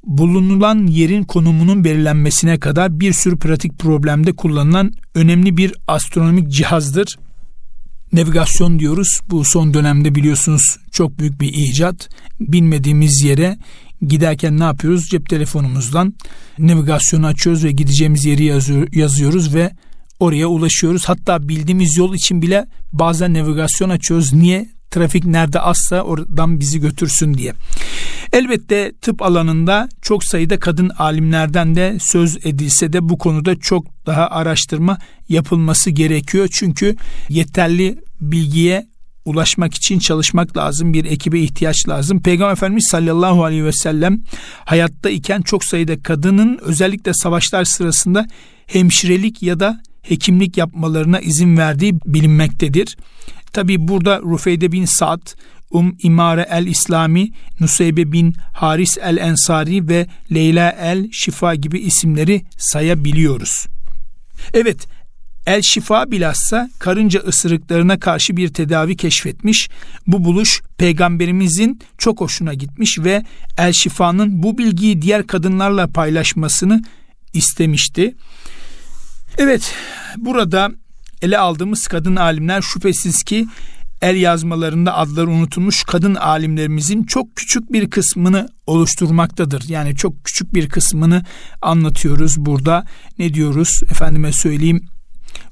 bulunulan 0.09 0.87
yerin 0.87 1.25
konumunun 1.25 1.85
belirlenmesine 1.85 2.59
kadar 2.59 3.01
bir 3.01 3.13
sürü 3.13 3.39
pratik 3.39 3.79
problemde 3.79 4.33
kullanılan 4.33 4.93
önemli 5.15 5.57
bir 5.57 5.75
astronomik 5.89 6.49
cihazdır. 6.49 7.17
Navigasyon 8.13 8.79
diyoruz. 8.79 9.21
Bu 9.31 9.45
son 9.45 9.75
dönemde 9.75 10.15
biliyorsunuz 10.15 10.77
çok 10.93 11.19
büyük 11.19 11.41
bir 11.41 11.53
icat. 11.53 12.09
Bilmediğimiz 12.41 13.23
yere 13.25 13.59
giderken 14.03 14.59
ne 14.59 14.65
yapıyoruz? 14.65 15.09
Cep 15.09 15.29
telefonumuzdan 15.29 16.15
navigasyonu 16.59 17.27
açıyoruz 17.27 17.65
ve 17.65 17.73
gideceğimiz 17.73 18.25
yeri 18.25 18.45
yazıyor, 18.45 18.89
yazıyoruz 18.93 19.55
ve 19.55 19.71
oraya 20.21 20.47
ulaşıyoruz. 20.47 21.05
Hatta 21.05 21.49
bildiğimiz 21.49 21.97
yol 21.97 22.15
için 22.15 22.43
bile 22.43 22.67
bazen 22.93 23.35
navigasyon 23.35 23.91
açıyoruz. 23.91 24.33
Niye? 24.33 24.78
Trafik 24.91 25.25
nerede 25.25 25.61
azsa 25.61 26.03
oradan 26.03 26.61
bizi 26.61 26.81
götürsün 26.81 27.35
diye. 27.35 27.53
Elbette 28.33 28.93
tıp 29.01 29.23
alanında 29.23 29.89
çok 30.03 30.25
sayıda 30.25 30.59
kadın 30.59 30.91
alimlerden 30.99 31.75
de 31.75 31.97
söz 32.01 32.37
edilse 32.47 32.93
de 32.93 33.09
bu 33.09 33.19
konuda 33.19 33.57
çok 33.57 34.07
daha 34.07 34.27
araştırma 34.27 34.99
yapılması 35.29 35.91
gerekiyor. 35.91 36.49
Çünkü 36.53 36.97
yeterli 37.29 37.99
bilgiye 38.21 38.87
ulaşmak 39.25 39.75
için 39.75 39.99
çalışmak 39.99 40.57
lazım. 40.57 40.93
Bir 40.93 41.05
ekibe 41.05 41.41
ihtiyaç 41.41 41.89
lazım. 41.89 42.23
Peygamber 42.23 42.53
Efendimiz 42.53 42.89
sallallahu 42.91 43.45
aleyhi 43.45 43.65
ve 43.65 43.73
sellem 43.73 44.21
hayatta 44.65 45.11
iken 45.11 45.43
çok 45.43 45.65
sayıda 45.65 46.03
kadının 46.03 46.59
özellikle 46.63 47.15
savaşlar 47.15 47.65
sırasında 47.65 48.27
hemşirelik 48.67 49.43
ya 49.43 49.61
da 49.61 49.81
hekimlik 50.03 50.57
yapmalarına 50.57 51.21
izin 51.21 51.57
verdiği 51.57 51.95
bilinmektedir. 52.07 52.97
Tabi 53.53 53.89
burada 53.89 54.21
Rufeyde 54.21 54.73
bin 54.73 54.85
Sa'd, 54.85 55.23
Um 55.71 55.97
İmare 56.03 56.47
el 56.51 56.67
İslami, 56.67 57.33
Nuseybe 57.61 58.13
bin 58.13 58.35
Haris 58.53 58.99
el 58.99 59.17
Ensari 59.17 59.89
ve 59.89 60.07
Leyla 60.35 60.71
el 60.81 61.09
Şifa 61.13 61.55
gibi 61.55 61.79
isimleri 61.79 62.43
sayabiliyoruz. 62.59 63.67
Evet, 64.55 64.87
El 65.49 65.63
Şifa 65.63 66.11
bilhassa 66.11 66.71
karınca 66.79 67.21
ısırıklarına 67.21 68.01
karşı 68.01 68.37
bir 68.37 68.49
tedavi 68.49 68.97
keşfetmiş. 68.97 69.69
Bu 70.07 70.25
buluş 70.25 70.63
peygamberimizin 70.79 71.81
çok 71.99 72.21
hoşuna 72.21 72.55
gitmiş 72.55 72.99
ve 72.99 73.25
El 73.59 73.73
Şifa'nın 73.73 74.43
bu 74.43 74.59
bilgiyi 74.59 75.03
diğer 75.03 75.27
kadınlarla 75.27 75.87
paylaşmasını 75.87 76.83
istemişti. 77.33 78.15
Evet, 79.39 79.75
burada 80.17 80.71
ele 81.23 81.39
aldığımız 81.39 81.87
kadın 81.87 82.17
alimler 82.17 82.63
şüphesiz 82.63 83.23
ki 83.23 83.47
el 84.03 84.17
yazmalarında 84.17 84.97
adları 84.97 85.31
unutulmuş 85.31 85.85
kadın 85.85 86.15
alimlerimizin 86.15 87.05
çok 87.05 87.37
küçük 87.37 87.73
bir 87.73 87.91
kısmını 87.91 88.49
oluşturmaktadır. 88.67 89.69
Yani 89.69 89.97
çok 89.97 90.25
küçük 90.25 90.55
bir 90.55 90.69
kısmını 90.69 91.25
anlatıyoruz 91.63 92.37
burada. 92.39 92.85
Ne 93.19 93.35
diyoruz? 93.35 93.81
Efendime 93.91 94.33
söyleyeyim 94.33 94.89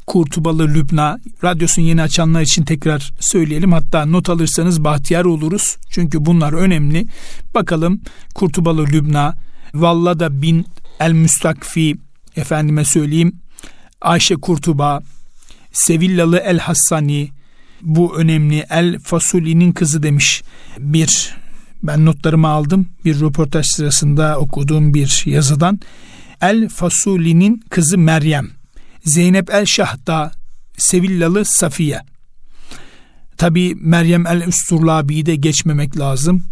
Kurtubalı 0.06 0.68
Lübna 0.68 1.18
radyosunu 1.44 1.85
yeni 1.85 2.02
açanlar 2.02 2.42
için 2.42 2.64
tekrar 2.64 3.12
söyleyelim. 3.20 3.73
Hatta 3.73 4.06
not 4.06 4.30
alırsanız 4.30 4.85
bahtiyar 4.85 5.25
oluruz. 5.25 5.76
Çünkü 5.90 6.25
bunlar 6.25 6.52
önemli. 6.52 7.06
Bakalım 7.54 8.00
Kurtubalı 8.35 8.87
Lübna, 8.87 9.35
Vallada 9.75 10.42
bin 10.42 10.66
El 11.00 11.12
Müstakfi, 11.12 11.96
efendime 12.37 12.85
söyleyeyim 12.85 13.40
Ayşe 14.00 14.35
Kurtuba, 14.35 15.00
Sevillalı 15.76 16.38
El 16.38 16.59
Hassani, 16.59 17.30
bu 17.83 18.16
önemli 18.18 18.66
El 18.71 18.99
Fasuli'nin 18.99 19.73
kızı 19.73 20.02
demiş. 20.02 20.42
Bir 20.78 21.35
ben 21.83 22.06
notlarımı 22.06 22.49
aldım. 22.49 22.88
Bir 23.04 23.21
röportaj 23.21 23.66
sırasında 23.66 24.38
okuduğum 24.38 24.95
bir 24.95 25.23
yazıdan 25.26 25.80
El 26.40 26.68
Fasuli'nin 26.68 27.64
kızı 27.71 27.99
Meryem 27.99 28.50
Zeynep 29.04 29.50
El 29.50 29.66
Şahda 29.66 30.33
Sevillalı 30.78 31.45
Safiye. 31.45 32.00
Tabi 33.37 33.75
Meryem 33.75 34.26
El 34.26 34.42
Üsturlabi'yi 34.47 35.26
de 35.26 35.37
geçmemek 35.37 35.99
lazım. 35.99 36.45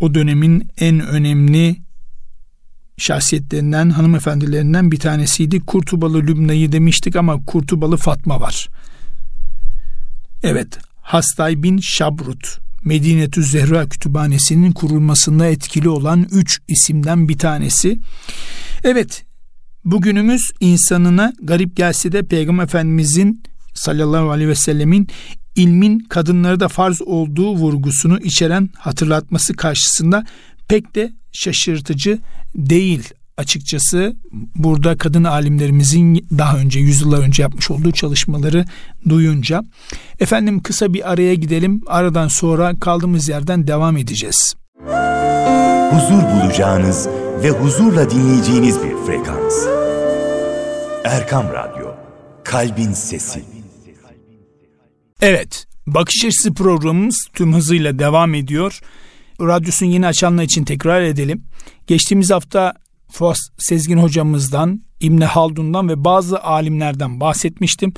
O 0.00 0.14
dönemin 0.14 0.68
en 0.78 1.00
önemli 1.00 1.76
şahsiyetlerinden, 3.00 3.90
hanımefendilerinden 3.90 4.92
bir 4.92 4.98
tanesiydi. 4.98 5.60
Kurtubalı 5.60 6.20
Lübna'yı 6.20 6.72
demiştik 6.72 7.16
ama 7.16 7.44
Kurtubalı 7.44 7.96
Fatma 7.96 8.40
var. 8.40 8.68
Evet, 10.42 10.78
Hastay 11.02 11.62
bin 11.62 11.78
Şabrut, 11.78 12.58
Medinetü 12.84 13.44
Zehra 13.44 13.88
Kütüphanesi'nin 13.88 14.72
kurulmasında 14.72 15.46
etkili 15.46 15.88
olan 15.88 16.26
üç 16.32 16.60
isimden 16.68 17.28
bir 17.28 17.38
tanesi. 17.38 18.00
Evet, 18.84 19.24
bugünümüz 19.84 20.50
insanına 20.60 21.32
garip 21.42 21.76
gelse 21.76 22.12
de 22.12 22.22
Peygamber 22.22 22.64
Efendimizin 22.64 23.42
sallallahu 23.74 24.30
aleyhi 24.30 24.48
ve 24.48 24.54
sellemin 24.54 25.08
ilmin 25.56 25.98
kadınları 25.98 26.60
da 26.60 26.68
farz 26.68 27.02
olduğu 27.02 27.54
vurgusunu 27.56 28.18
içeren 28.18 28.70
hatırlatması 28.78 29.54
karşısında 29.54 30.24
pek 30.68 30.94
de 30.94 31.12
şaşırtıcı 31.32 32.18
değil 32.54 33.10
açıkçası 33.36 34.16
burada 34.54 34.98
kadın 34.98 35.24
alimlerimizin 35.24 36.26
daha 36.38 36.58
önce 36.58 36.80
yüzyıllar 36.80 37.18
önce 37.18 37.42
yapmış 37.42 37.70
olduğu 37.70 37.92
çalışmaları 37.92 38.64
duyunca 39.08 39.62
efendim 40.20 40.62
kısa 40.62 40.94
bir 40.94 41.12
araya 41.12 41.34
gidelim 41.34 41.82
aradan 41.86 42.28
sonra 42.28 42.72
kaldığımız 42.80 43.28
yerden 43.28 43.66
devam 43.66 43.96
edeceğiz. 43.96 44.54
Huzur 45.90 46.22
bulacağınız 46.22 47.08
ve 47.42 47.50
huzurla 47.50 48.10
dinleyeceğiniz 48.10 48.82
bir 48.82 49.06
frekans. 49.06 49.54
Erkam 51.04 51.46
Radyo, 51.52 51.94
Kalbin 52.44 52.92
Sesi. 52.92 53.42
Evet, 55.22 55.66
Bakış 55.86 56.24
Açısı 56.24 56.54
programımız 56.54 57.26
tüm 57.32 57.54
hızıyla 57.54 57.98
devam 57.98 58.34
ediyor. 58.34 58.80
Radyosunu 59.40 59.88
yeni 59.88 60.06
açanlar 60.06 60.42
için 60.42 60.64
tekrar 60.64 61.02
edelim. 61.02 61.44
Geçtiğimiz 61.86 62.30
hafta 62.30 62.74
Fuat 63.10 63.38
Sezgin 63.58 63.98
hocamızdan, 63.98 64.82
İbni 65.00 65.24
Haldun'dan 65.24 65.88
ve 65.88 66.04
bazı 66.04 66.42
alimlerden 66.42 67.20
bahsetmiştim. 67.20 67.92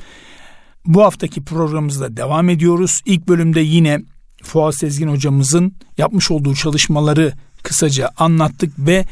Bu 0.85 1.03
haftaki 1.03 1.43
programımızda 1.43 2.17
devam 2.17 2.49
ediyoruz. 2.49 3.01
İlk 3.05 3.27
bölümde 3.27 3.61
yine 3.61 3.99
Fuat 4.43 4.75
Sezgin 4.75 5.07
hocamızın 5.07 5.73
yapmış 5.97 6.31
olduğu 6.31 6.55
çalışmaları 6.55 7.33
kısaca 7.63 8.09
anlattık 8.17 8.73
ve 8.77 9.05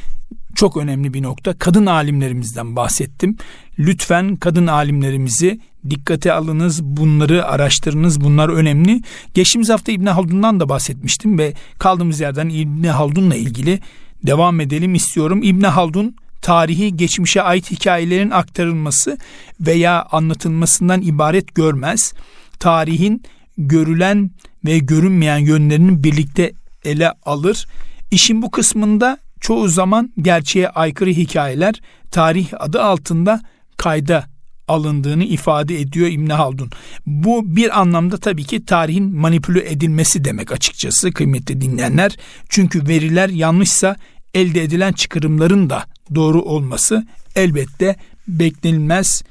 çok 0.56 0.78
önemli 0.78 1.14
bir 1.14 1.24
nokta 1.24 1.54
kadın 1.54 1.86
alimlerimizden 1.86 2.76
bahsettim. 2.76 3.38
Lütfen 3.80 4.36
kadın 4.36 4.68
alimlerimizi 4.68 5.60
dikkate 5.90 6.34
alınız, 6.34 6.84
bunları 6.84 7.46
araştırınız, 7.46 8.22
bunlar 8.22 8.50
önemli. 8.50 9.02
Geçtiğimiz 9.34 9.70
hafta 9.70 9.92
İbn 9.92 10.06
Haldun'dan 10.06 10.60
da 10.60 10.70
bahsetmiştim 10.70 11.38
ve 11.38 11.54
kaldığımız 11.80 12.20
yerden 12.20 12.50
İbn 12.50 12.84
Haldun'la 12.84 13.36
ilgili 13.36 13.80
devam 14.24 14.60
edelim 14.60 14.96
istiyorum. 14.96 15.44
İbn 15.44 15.64
Haldun 15.64 16.16
tarihi 16.42 16.98
geçmişe 16.98 17.42
ait 17.42 17.72
hikayelerin 17.72 18.30
aktarılması 18.30 19.18
veya 19.60 20.06
anlatılmasından 20.12 21.02
ibaret 21.02 21.56
görmez. 21.56 22.14
Tarihin 22.60 23.24
görülen 23.58 24.32
ve 24.66 24.80
görünmeyen 24.80 25.38
yönlerinin 25.38 26.04
birlikte 26.04 26.52
ele 26.86 27.12
alır. 27.26 27.68
İşin 28.12 28.42
bu 28.42 28.52
kısmında 28.52 29.18
çoğu 29.42 29.68
zaman 29.68 30.14
gerçeğe 30.22 30.70
aykırı 30.70 31.10
hikayeler 31.10 31.82
tarih 32.12 32.48
adı 32.60 32.82
altında 32.82 33.42
kayda 33.78 34.26
alındığını 34.68 35.24
ifade 35.24 35.80
ediyor 35.80 36.08
İbn 36.08 36.30
Haldun. 36.30 36.70
Bu 37.06 37.56
bir 37.56 37.80
anlamda 37.80 38.18
tabii 38.18 38.44
ki 38.44 38.66
tarihin 38.66 39.16
manipüle 39.16 39.72
edilmesi 39.72 40.26
demek 40.26 40.52
açıkçası 40.52 41.12
kıymetli 41.12 41.62
dinleyenler. 41.62 42.18
Çünkü 42.50 42.88
veriler 42.88 43.30
yanlışsa 43.30 43.96
elde 44.34 44.64
edilen 44.64 44.94
çıkarımların 44.94 45.70
da 45.70 45.84
doğru 46.16 46.42
olması 46.42 47.06
elbette 47.36 47.96
beklenilmez 48.28 49.24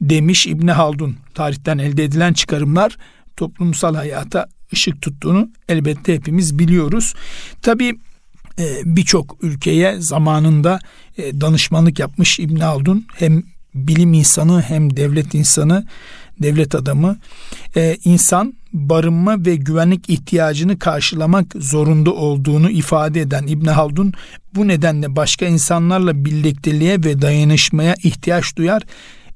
demiş 0.00 0.46
İbn 0.46 0.68
Haldun. 0.68 1.16
Tarihten 1.34 1.78
elde 1.78 2.04
edilen 2.04 2.32
çıkarımlar 2.32 2.96
toplumsal 3.36 3.94
hayata 3.94 4.46
ışık 4.72 5.02
tuttuğunu 5.02 5.50
elbette 5.68 6.14
hepimiz 6.14 6.58
biliyoruz. 6.58 7.14
Tabii 7.62 7.98
birçok 8.84 9.36
ülkeye 9.42 10.00
zamanında 10.00 10.78
e, 11.18 11.40
danışmanlık 11.40 11.98
yapmış 11.98 12.40
İbn 12.40 12.56
Haldun 12.56 13.06
hem 13.14 13.42
bilim 13.74 14.12
insanı 14.12 14.62
hem 14.62 14.96
devlet 14.96 15.34
insanı, 15.34 15.86
devlet 16.42 16.74
adamı. 16.74 17.18
Ee, 17.76 17.96
insan 18.04 18.54
barınma 18.72 19.44
ve 19.44 19.56
güvenlik 19.56 20.10
ihtiyacını 20.10 20.78
karşılamak 20.78 21.54
zorunda 21.56 22.12
olduğunu 22.12 22.70
ifade 22.70 23.20
eden 23.20 23.46
İbn 23.46 23.66
Haldun 23.66 24.12
bu 24.54 24.68
nedenle 24.68 25.16
başka 25.16 25.46
insanlarla 25.46 26.24
birlikteliğe 26.24 27.04
ve 27.04 27.22
dayanışmaya 27.22 27.94
ihtiyaç 28.02 28.56
duyar. 28.56 28.82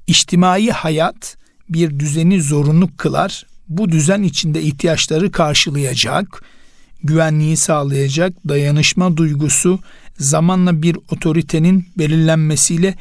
İçtimai 0.07 0.71
hayat 0.71 1.37
bir 1.69 1.99
düzeni 1.99 2.41
zorunlu 2.41 2.89
kılar. 2.97 3.45
Bu 3.69 3.91
düzen 3.91 4.23
içinde 4.23 4.61
ihtiyaçları 4.61 5.31
karşılayacak, 5.31 6.43
güvenliği 7.03 7.57
sağlayacak 7.57 8.33
dayanışma 8.47 9.17
duygusu 9.17 9.79
zamanla 10.17 10.81
bir 10.81 10.97
otoritenin 11.11 11.85
belirlenmesiyle 11.97 12.95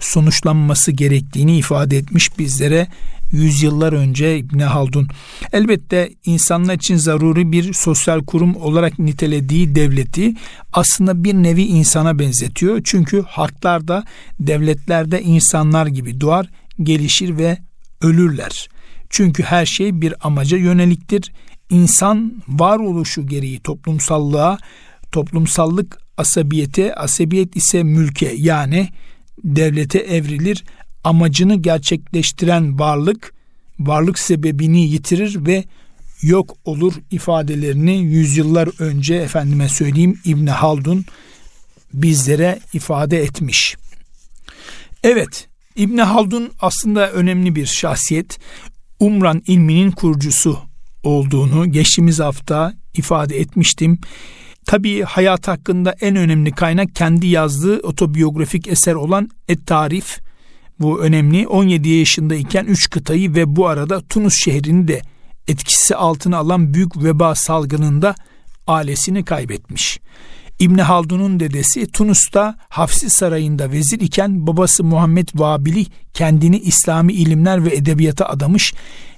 sonuçlanması 0.00 0.92
gerektiğini 0.92 1.58
ifade 1.58 1.96
etmiş 1.96 2.38
bizlere 2.38 2.86
yüzyıllar 3.30 3.92
önce 3.92 4.38
İbn 4.38 4.58
Haldun. 4.58 5.08
Elbette 5.52 6.10
insanlar 6.24 6.74
için 6.74 6.96
zaruri 6.96 7.52
bir 7.52 7.72
sosyal 7.72 8.24
kurum 8.24 8.56
olarak 8.56 8.98
nitelediği 8.98 9.74
devleti 9.74 10.34
aslında 10.72 11.24
bir 11.24 11.34
nevi 11.34 11.62
insana 11.62 12.18
benzetiyor. 12.18 12.80
Çünkü 12.84 13.22
halklarda, 13.28 14.04
devletlerde 14.40 15.22
insanlar 15.22 15.86
gibi 15.86 16.20
doğar, 16.20 16.50
gelişir 16.82 17.38
ve 17.38 17.58
ölürler. 18.00 18.68
Çünkü 19.10 19.42
her 19.42 19.66
şey 19.66 20.00
bir 20.00 20.14
amaca 20.20 20.56
yöneliktir. 20.56 21.32
İnsan 21.70 22.42
varoluşu 22.48 23.26
gereği 23.26 23.60
toplumsallığa, 23.60 24.58
toplumsallık 25.12 25.98
asabiyete, 26.16 26.94
asabiyet 26.94 27.56
ise 27.56 27.82
mülke 27.82 28.34
yani 28.36 28.88
devlete 29.44 29.98
evrilir. 29.98 30.64
Amacını 31.04 31.56
gerçekleştiren 31.56 32.78
varlık 32.78 33.34
varlık 33.78 34.18
sebebini 34.18 34.88
yitirir 34.88 35.46
ve 35.46 35.64
yok 36.22 36.56
olur 36.64 36.94
ifadelerini 37.10 37.96
yüzyıllar 37.96 38.80
önce 38.80 39.14
efendime 39.14 39.68
söyleyeyim 39.68 40.20
İbni 40.24 40.50
Haldun 40.50 41.04
bizlere 41.92 42.58
ifade 42.72 43.22
etmiş. 43.22 43.76
Evet 45.02 45.48
İbni 45.76 46.02
Haldun 46.02 46.50
aslında 46.60 47.10
önemli 47.10 47.54
bir 47.54 47.66
şahsiyet. 47.66 48.38
Umran 49.00 49.42
ilminin 49.46 49.90
kurucusu 49.90 50.58
olduğunu 51.06 51.72
geçtiğimiz 51.72 52.20
hafta 52.20 52.74
ifade 52.94 53.40
etmiştim. 53.40 53.98
Tabii 54.66 55.02
hayat 55.02 55.48
hakkında 55.48 55.94
en 56.00 56.16
önemli 56.16 56.52
kaynak 56.52 56.94
kendi 56.94 57.26
yazdığı 57.26 57.80
otobiyografik 57.80 58.68
eser 58.68 58.94
olan 58.94 59.28
Et 59.48 59.66
Tarif. 59.66 60.18
Bu 60.80 61.00
önemli. 61.00 61.48
17 61.48 61.88
yaşındayken 61.88 62.64
3 62.64 62.90
kıtayı 62.90 63.34
ve 63.34 63.56
bu 63.56 63.66
arada 63.66 64.00
Tunus 64.00 64.34
şehrini 64.44 64.88
de 64.88 65.02
etkisi 65.48 65.96
altına 65.96 66.36
alan 66.36 66.74
büyük 66.74 67.04
veba 67.04 67.34
salgınında 67.34 68.14
ailesini 68.66 69.24
kaybetmiş. 69.24 70.00
İbni 70.58 70.82
Haldun'un 70.82 71.40
dedesi 71.40 71.86
Tunus'ta 71.92 72.56
Hafsi 72.68 73.10
Sarayı'nda 73.10 73.70
vezir 73.70 74.00
iken 74.00 74.46
babası 74.46 74.84
Muhammed 74.84 75.28
Vabili 75.34 75.86
kendini 76.14 76.58
İslami 76.58 77.12
ilimler 77.12 77.64
ve 77.64 77.76
edebiyata 77.76 78.28
adamış 78.28 78.74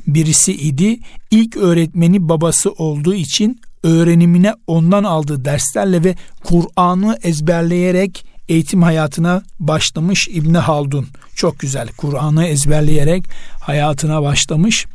birisi 0.09 0.53
idi. 0.53 0.99
İlk 1.31 1.57
öğretmeni 1.57 2.29
babası 2.29 2.71
olduğu 2.71 3.15
için 3.15 3.61
öğrenimine 3.83 4.55
ondan 4.67 5.05
aldığı 5.05 5.45
derslerle 5.45 6.05
ve 6.05 6.15
Kur'an'ı 6.45 7.19
ezberleyerek 7.23 8.27
eğitim 8.49 8.83
hayatına 8.83 9.43
başlamış 9.61 10.29
İbni 10.29 10.59
Haldun. 10.59 11.07
Çok 11.35 11.59
güzel 11.59 11.89
Kur'an'ı 11.97 12.47
ezberleyerek 12.47 13.25
hayatına 13.61 14.23
başlamış. 14.23 14.87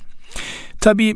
Tabi 0.81 1.15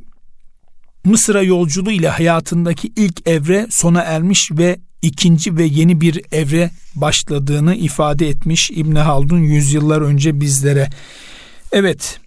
Mısır'a 1.03 1.41
yolculuğu 1.41 1.91
ile 1.91 2.09
hayatındaki 2.09 2.91
ilk 2.95 3.27
evre 3.27 3.67
sona 3.69 4.01
ermiş 4.01 4.51
ve 4.51 4.79
ikinci 5.01 5.57
ve 5.57 5.63
yeni 5.63 6.01
bir 6.01 6.21
evre 6.31 6.71
başladığını 6.95 7.75
ifade 7.75 8.29
etmiş 8.29 8.71
İbn 8.71 8.95
Haldun 8.95 9.39
yüzyıllar 9.39 10.01
önce 10.01 10.41
bizlere. 10.41 10.89
Evet. 11.71 12.19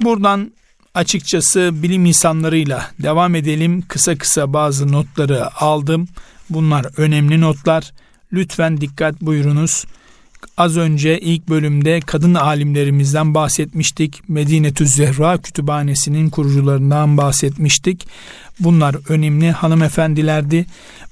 Buradan 0.00 0.52
açıkçası 0.94 1.70
bilim 1.72 2.06
insanlarıyla 2.06 2.90
devam 3.02 3.34
edelim. 3.34 3.82
Kısa 3.88 4.18
kısa 4.18 4.52
bazı 4.52 4.92
notları 4.92 5.56
aldım. 5.60 6.08
Bunlar 6.50 6.86
önemli 6.96 7.40
notlar. 7.40 7.92
Lütfen 8.32 8.80
dikkat 8.80 9.20
buyurunuz. 9.20 9.84
Az 10.56 10.76
önce 10.76 11.20
ilk 11.20 11.48
bölümde 11.48 12.00
kadın 12.00 12.34
alimlerimizden 12.34 13.34
bahsetmiştik. 13.34 14.28
Medine 14.28 14.72
Zehra 14.80 15.38
Kütüphanesi'nin 15.38 16.30
kurucularından 16.30 17.16
bahsetmiştik. 17.16 18.06
Bunlar 18.60 18.96
önemli 19.08 19.50
hanımefendilerdi. 19.50 20.66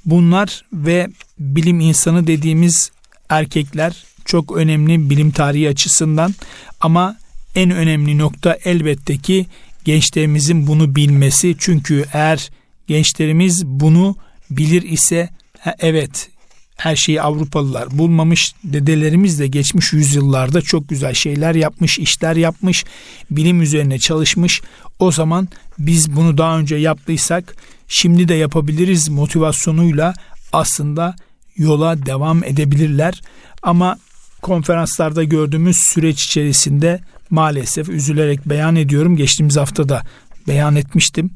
Bunlar 0.05 0.65
ve 0.73 1.09
bilim 1.39 1.81
insanı 1.81 2.27
dediğimiz 2.27 2.91
erkekler 3.29 4.05
çok 4.25 4.57
önemli 4.57 5.11
bilim 5.11 5.31
tarihi 5.31 5.69
açısından 5.69 6.35
ama 6.81 7.17
en 7.55 7.71
önemli 7.71 8.19
nokta 8.19 8.59
elbette 8.65 9.17
ki 9.19 9.47
gençlerimizin 9.85 10.67
bunu 10.67 10.97
bilmesi. 10.97 11.57
Çünkü 11.59 12.05
eğer 12.13 12.51
gençlerimiz 12.87 13.67
bunu 13.67 14.17
bilir 14.51 14.83
ise 14.83 15.31
evet 15.79 16.29
her 16.77 16.97
şeyi 16.97 17.23
Avrupalılar 17.23 17.99
bulmamış. 17.99 18.55
Dedelerimiz 18.65 19.39
de 19.39 19.47
geçmiş 19.47 19.93
yüzyıllarda 19.93 20.61
çok 20.61 20.89
güzel 20.89 21.15
şeyler 21.15 21.55
yapmış, 21.55 21.99
işler 21.99 22.37
yapmış, 22.37 22.85
bilim 23.31 23.63
üzerine 23.63 23.99
çalışmış. 23.99 24.63
O 24.99 25.13
zaman 25.13 25.49
biz 25.79 26.17
bunu 26.17 26.39
daha 26.39 26.59
önce 26.59 26.77
yaptıysak 26.77 27.57
şimdi 27.89 28.29
de 28.29 28.35
yapabiliriz 28.35 29.09
motivasyonuyla 29.09 30.15
aslında 30.53 31.17
yola 31.57 32.07
devam 32.07 32.45
edebilirler. 32.45 33.21
Ama 33.63 33.99
konferanslarda 34.43 35.25
gördüğümüz 35.25 35.77
süreç 35.77 36.25
içerisinde 36.25 37.01
maalesef 37.33 37.89
üzülerek 37.89 38.49
beyan 38.49 38.77
ediyorum. 38.77 39.17
Geçtiğimiz 39.17 39.57
hafta 39.57 39.89
da 39.89 40.03
beyan 40.49 40.77
etmiştim. 40.77 41.31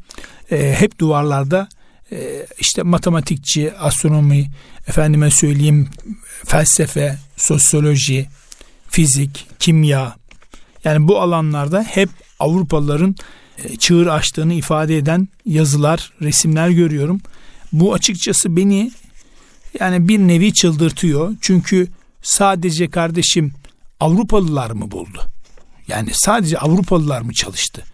E, 0.50 0.74
hep 0.78 0.98
duvarlarda 0.98 1.68
e, 2.12 2.46
işte 2.58 2.82
matematikçi, 2.82 3.72
astronomi, 3.78 4.50
efendime 4.88 5.30
söyleyeyim 5.30 5.88
felsefe, 6.44 7.18
sosyoloji, 7.36 8.26
fizik, 8.88 9.46
kimya 9.58 10.16
yani 10.84 11.08
bu 11.08 11.20
alanlarda 11.20 11.82
hep 11.82 12.08
Avrupalıların 12.38 13.16
e, 13.64 13.76
çığır 13.76 14.06
açtığını 14.06 14.54
ifade 14.54 14.96
eden 14.96 15.28
yazılar, 15.46 16.12
resimler 16.22 16.68
görüyorum. 16.68 17.20
Bu 17.72 17.94
açıkçası 17.94 18.56
beni 18.56 18.92
yani 19.80 20.08
bir 20.08 20.18
nevi 20.18 20.52
çıldırtıyor. 20.52 21.34
Çünkü 21.40 21.88
sadece 22.22 22.90
kardeşim 22.90 23.52
Avrupalılar 24.00 24.70
mı 24.70 24.90
buldu? 24.90 25.35
Yani 25.88 26.10
sadece 26.12 26.58
Avrupalılar 26.58 27.20
mı 27.20 27.32
çalıştı? 27.32 27.84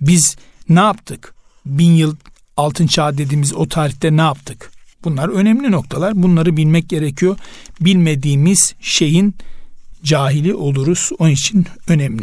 Biz 0.00 0.36
ne 0.68 0.80
yaptık? 0.80 1.34
Bin 1.66 1.92
yıl 1.92 2.16
altın 2.56 2.86
çağ 2.86 3.18
dediğimiz 3.18 3.54
o 3.54 3.68
tarihte 3.68 4.16
ne 4.16 4.20
yaptık? 4.20 4.70
Bunlar 5.04 5.28
önemli 5.28 5.70
noktalar. 5.70 6.22
Bunları 6.22 6.56
bilmek 6.56 6.88
gerekiyor. 6.88 7.38
Bilmediğimiz 7.80 8.74
şeyin 8.80 9.34
cahili 10.02 10.54
oluruz. 10.54 11.10
Onun 11.18 11.30
için 11.30 11.66
önemli. 11.88 12.22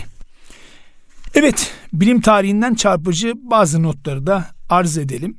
Evet, 1.33 1.71
bilim 1.93 2.21
tarihinden 2.21 2.75
çarpıcı 2.75 3.33
bazı 3.35 3.83
notları 3.83 4.27
da 4.27 4.47
arz 4.69 4.97
edelim. 4.97 5.37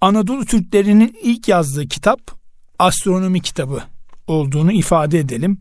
Anadolu 0.00 0.44
Türklerinin 0.44 1.16
ilk 1.22 1.48
yazdığı 1.48 1.88
kitap 1.88 2.20
astronomi 2.78 3.40
kitabı 3.40 3.82
olduğunu 4.30 4.72
ifade 4.72 5.18
edelim. 5.18 5.58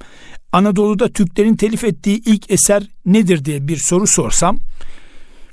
Anadolu'da 0.51 1.09
Türklerin 1.13 1.55
telif 1.55 1.83
ettiği 1.83 2.21
ilk 2.25 2.51
eser 2.51 2.83
nedir 3.05 3.45
diye 3.45 3.67
bir 3.67 3.77
soru 3.77 4.07
sorsam 4.07 4.57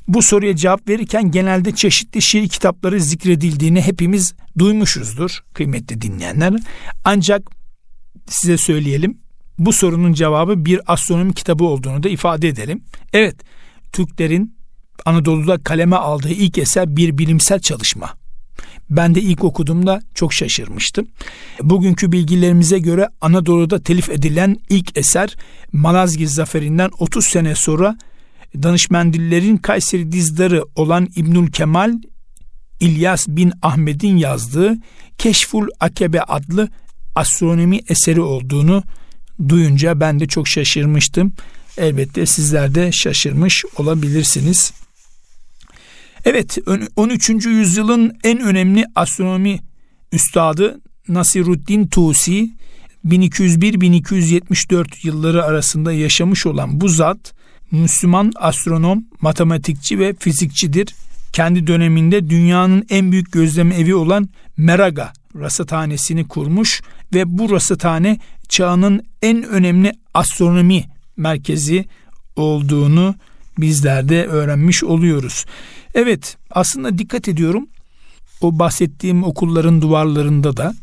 bu 0.09 0.22
soruya 0.22 0.57
cevap 0.57 0.88
verirken 0.88 1.31
genelde 1.31 1.74
çeşitli 1.74 2.22
şiir 2.22 2.48
kitapları 2.48 3.00
zikredildiğini 3.00 3.81
hepimiz 3.81 4.35
duymuşuzdur 4.59 5.44
kıymetli 5.55 6.00
dinleyenler. 6.00 6.55
Ancak 7.05 7.50
size 8.27 8.57
söyleyelim 8.57 9.18
bu 9.59 9.72
sorunun 9.72 10.12
cevabı 10.12 10.64
bir 10.64 10.81
astronomi 10.87 11.35
kitabı 11.35 11.64
olduğunu 11.64 12.03
da 12.03 12.09
ifade 12.09 12.48
edelim. 12.48 12.85
Evet 13.12 13.37
Türklerin 13.92 14.57
Anadolu'da 15.05 15.62
kaleme 15.62 15.96
aldığı 15.96 16.29
ilk 16.29 16.59
eser 16.59 16.96
bir 16.96 17.18
bilimsel 17.18 17.61
çalışma. 17.61 18.24
Ben 18.90 19.14
de 19.14 19.20
ilk 19.20 19.44
okuduğumda 19.44 20.03
çok 20.14 20.33
şaşırmıştım. 20.33 21.07
Bugünkü 21.62 22.12
bilgilerimize 22.12 22.79
göre 22.79 23.09
Anadolu'da 23.20 23.83
telif 23.83 24.11
edilen 24.11 24.57
ilk 24.70 24.99
eser 24.99 25.37
Malazgirt 25.73 26.31
zaferinden 26.31 26.90
30 26.99 27.25
sene 27.25 27.55
sonra 27.55 27.97
danışmendillerin 28.62 29.57
Kayseri 29.57 30.12
dizdarı 30.12 30.64
olan 30.75 31.09
İbnül 31.16 31.53
Kemal 31.53 31.92
İlyas 32.81 33.29
bin 33.29 33.53
Ahmet'in 33.62 34.16
yazdığı 34.16 34.77
Keşful 35.18 35.68
Akebe 35.81 36.20
adlı 36.20 36.68
astronomi 37.14 37.81
eseri 37.88 38.20
olduğunu 38.20 38.83
duyunca 39.49 40.01
ben 40.01 40.20
de 40.20 40.27
çok 40.27 40.49
şaşırmıştım. 40.49 41.33
Elbette 41.79 42.27
sizler 42.27 42.75
de 42.75 42.92
şaşırmış 42.92 43.64
olabilirsiniz. 43.77 44.73
Evet 46.25 46.59
13. 46.97 47.47
yüzyılın 47.47 48.17
en 48.25 48.41
önemli 48.41 48.85
astronomi 48.95 49.61
üstadı 50.13 50.81
Nasiruddin 51.09 51.87
Tusi 51.87 52.51
1201-1274 53.07 55.07
yılları 55.07 55.45
arasında 55.45 55.93
yaşamış 55.93 56.47
olan 56.47 56.81
bu 56.81 56.89
zat 56.89 57.35
Müslüman 57.71 58.33
astronom, 58.37 59.05
matematikçi 59.21 59.99
ve 59.99 60.15
fizikçidir. 60.19 60.95
Kendi 61.33 61.67
döneminde 61.67 62.31
dünyanın 62.31 62.87
en 62.91 63.13
büyük 63.13 63.33
gözleme 63.33 63.75
evi 63.75 63.95
olan 63.95 64.29
Meraga 64.57 65.13
rasathanesini 65.37 66.29
kurmuş 66.29 66.83
ve 67.15 67.39
bu 67.39 67.51
rasathane 67.51 68.19
çağının 68.49 69.03
en 69.23 69.43
önemli 69.43 69.93
astronomi 70.15 70.85
merkezi 71.17 71.85
olduğunu 72.37 73.15
bizler 73.59 74.09
de 74.09 74.27
öğrenmiş 74.27 74.85
oluyoruz. 74.85 75.45
Evet 75.95 76.37
aslında 76.51 76.99
dikkat 76.99 77.29
ediyorum 77.29 77.69
o 78.41 78.59
bahsettiğim 78.59 79.25
okulların 79.25 79.83
duvarlarında 79.83 80.57
da 80.57 80.75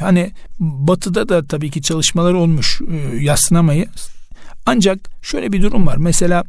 hani 0.00 0.32
batıda 0.60 1.28
da 1.28 1.46
tabii 1.46 1.70
ki 1.70 1.82
çalışmalar 1.82 2.34
olmuş 2.34 2.80
e, 2.90 3.16
yaslanamayız 3.16 4.08
ancak 4.66 5.10
şöyle 5.22 5.52
bir 5.52 5.62
durum 5.62 5.86
var. 5.86 5.96
Mesela 5.96 6.44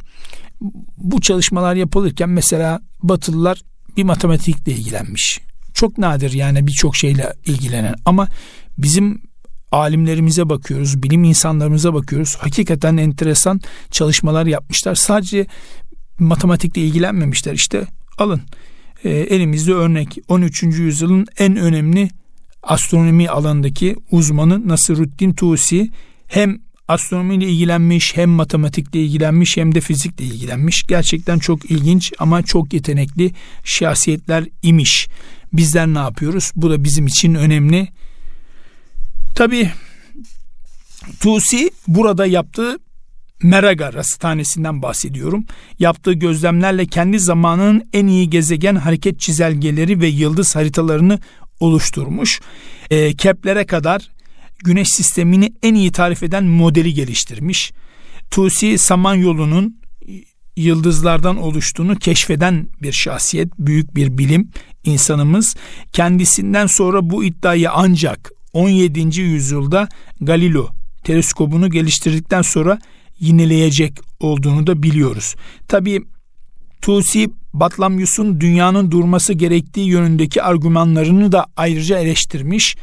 bu 0.97 1.21
çalışmalar 1.21 1.75
yapılırken 1.75 2.29
mesela 2.29 2.81
Batılılar 3.03 3.61
bir 3.97 4.03
matematikle 4.03 4.71
ilgilenmiş. 4.71 5.39
Çok 5.73 5.97
nadir 5.97 6.31
yani 6.31 6.67
birçok 6.67 6.95
şeyle 6.95 7.33
ilgilenen 7.45 7.95
ama 8.05 8.27
bizim 8.77 9.21
alimlerimize 9.71 10.49
bakıyoruz, 10.49 11.03
bilim 11.03 11.23
insanlarımıza 11.23 11.93
bakıyoruz. 11.93 12.37
Hakikaten 12.39 12.97
enteresan 12.97 13.61
çalışmalar 13.91 14.45
yapmışlar. 14.45 14.95
Sadece 14.95 15.45
matematikle 16.19 16.81
ilgilenmemişler. 16.81 17.53
İşte 17.53 17.87
alın 18.21 18.41
e, 19.03 19.09
elimizde 19.09 19.73
örnek 19.73 20.17
13. 20.27 20.63
yüzyılın 20.63 21.27
en 21.37 21.55
önemli 21.55 22.09
astronomi 22.63 23.29
alanındaki 23.29 23.95
uzmanı 24.11 24.67
Nasruddin 24.67 25.33
Tusi 25.33 25.91
hem 26.27 26.59
astronomiyle 26.87 27.45
ilgilenmiş, 27.45 28.17
hem 28.17 28.29
matematikle 28.29 28.99
ilgilenmiş 28.99 29.57
hem 29.57 29.75
de 29.75 29.81
fizikle 29.81 30.25
ilgilenmiş. 30.25 30.83
Gerçekten 30.87 31.39
çok 31.39 31.71
ilginç 31.71 32.13
ama 32.19 32.43
çok 32.43 32.73
yetenekli 32.73 33.31
şahsiyetler 33.63 34.45
imiş. 34.61 35.07
Bizler 35.53 35.87
ne 35.87 35.99
yapıyoruz? 35.99 36.51
Bu 36.55 36.69
da 36.69 36.83
bizim 36.83 37.07
için 37.07 37.35
önemli. 37.35 37.87
Tabi 39.35 39.71
Tusi 41.19 41.71
burada 41.87 42.25
yaptığı 42.25 42.77
Meraga 43.43 43.93
rasathanesinden 43.93 44.81
bahsediyorum. 44.81 45.45
Yaptığı 45.79 46.13
gözlemlerle 46.13 46.85
kendi 46.85 47.19
zamanının 47.19 47.83
en 47.93 48.07
iyi 48.07 48.29
gezegen 48.29 48.75
hareket 48.75 49.19
çizelgeleri 49.19 50.01
ve 50.01 50.07
yıldız 50.07 50.55
haritalarını 50.55 51.19
oluşturmuş. 51.59 52.41
E, 52.89 53.13
Kepler'e 53.13 53.65
kadar 53.65 54.09
güneş 54.63 54.89
sistemini 54.89 55.53
en 55.63 55.75
iyi 55.75 55.91
tarif 55.91 56.23
eden 56.23 56.43
modeli 56.43 56.93
geliştirmiş. 56.93 57.71
Tusi 58.31 58.77
Samanyolu'nun 58.77 59.79
yıldızlardan 60.55 61.37
oluştuğunu 61.37 61.95
keşfeden 61.95 62.67
bir 62.81 62.91
şahsiyet, 62.91 63.49
büyük 63.59 63.95
bir 63.95 64.17
bilim 64.17 64.49
insanımız. 64.83 65.55
Kendisinden 65.93 66.67
sonra 66.67 67.09
bu 67.09 67.23
iddiayı 67.23 67.71
ancak 67.71 68.31
17. 68.53 69.21
yüzyılda 69.21 69.89
Galileo 70.21 70.69
teleskobunu 71.03 71.69
geliştirdikten 71.69 72.41
sonra 72.41 72.79
yineleyecek 73.19 73.99
olduğunu 74.19 74.67
da 74.67 74.83
biliyoruz. 74.83 75.35
Tabi 75.67 76.01
Tusi 76.81 77.29
Batlamyus'un 77.53 78.41
dünyanın 78.41 78.91
durması 78.91 79.33
gerektiği 79.33 79.87
yönündeki 79.87 80.43
argümanlarını 80.43 81.31
da 81.31 81.45
ayrıca 81.55 81.99
eleştirmiş. 81.99 82.75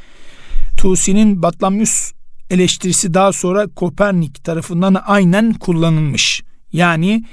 Tusi'nin 0.77 1.42
Batlamyus 1.42 2.12
eleştirisi 2.51 3.14
daha 3.14 3.33
sonra 3.33 3.66
Kopernik 3.66 4.44
tarafından 4.44 4.96
aynen 5.07 5.53
kullanılmış. 5.53 6.42
Yani 6.72 7.25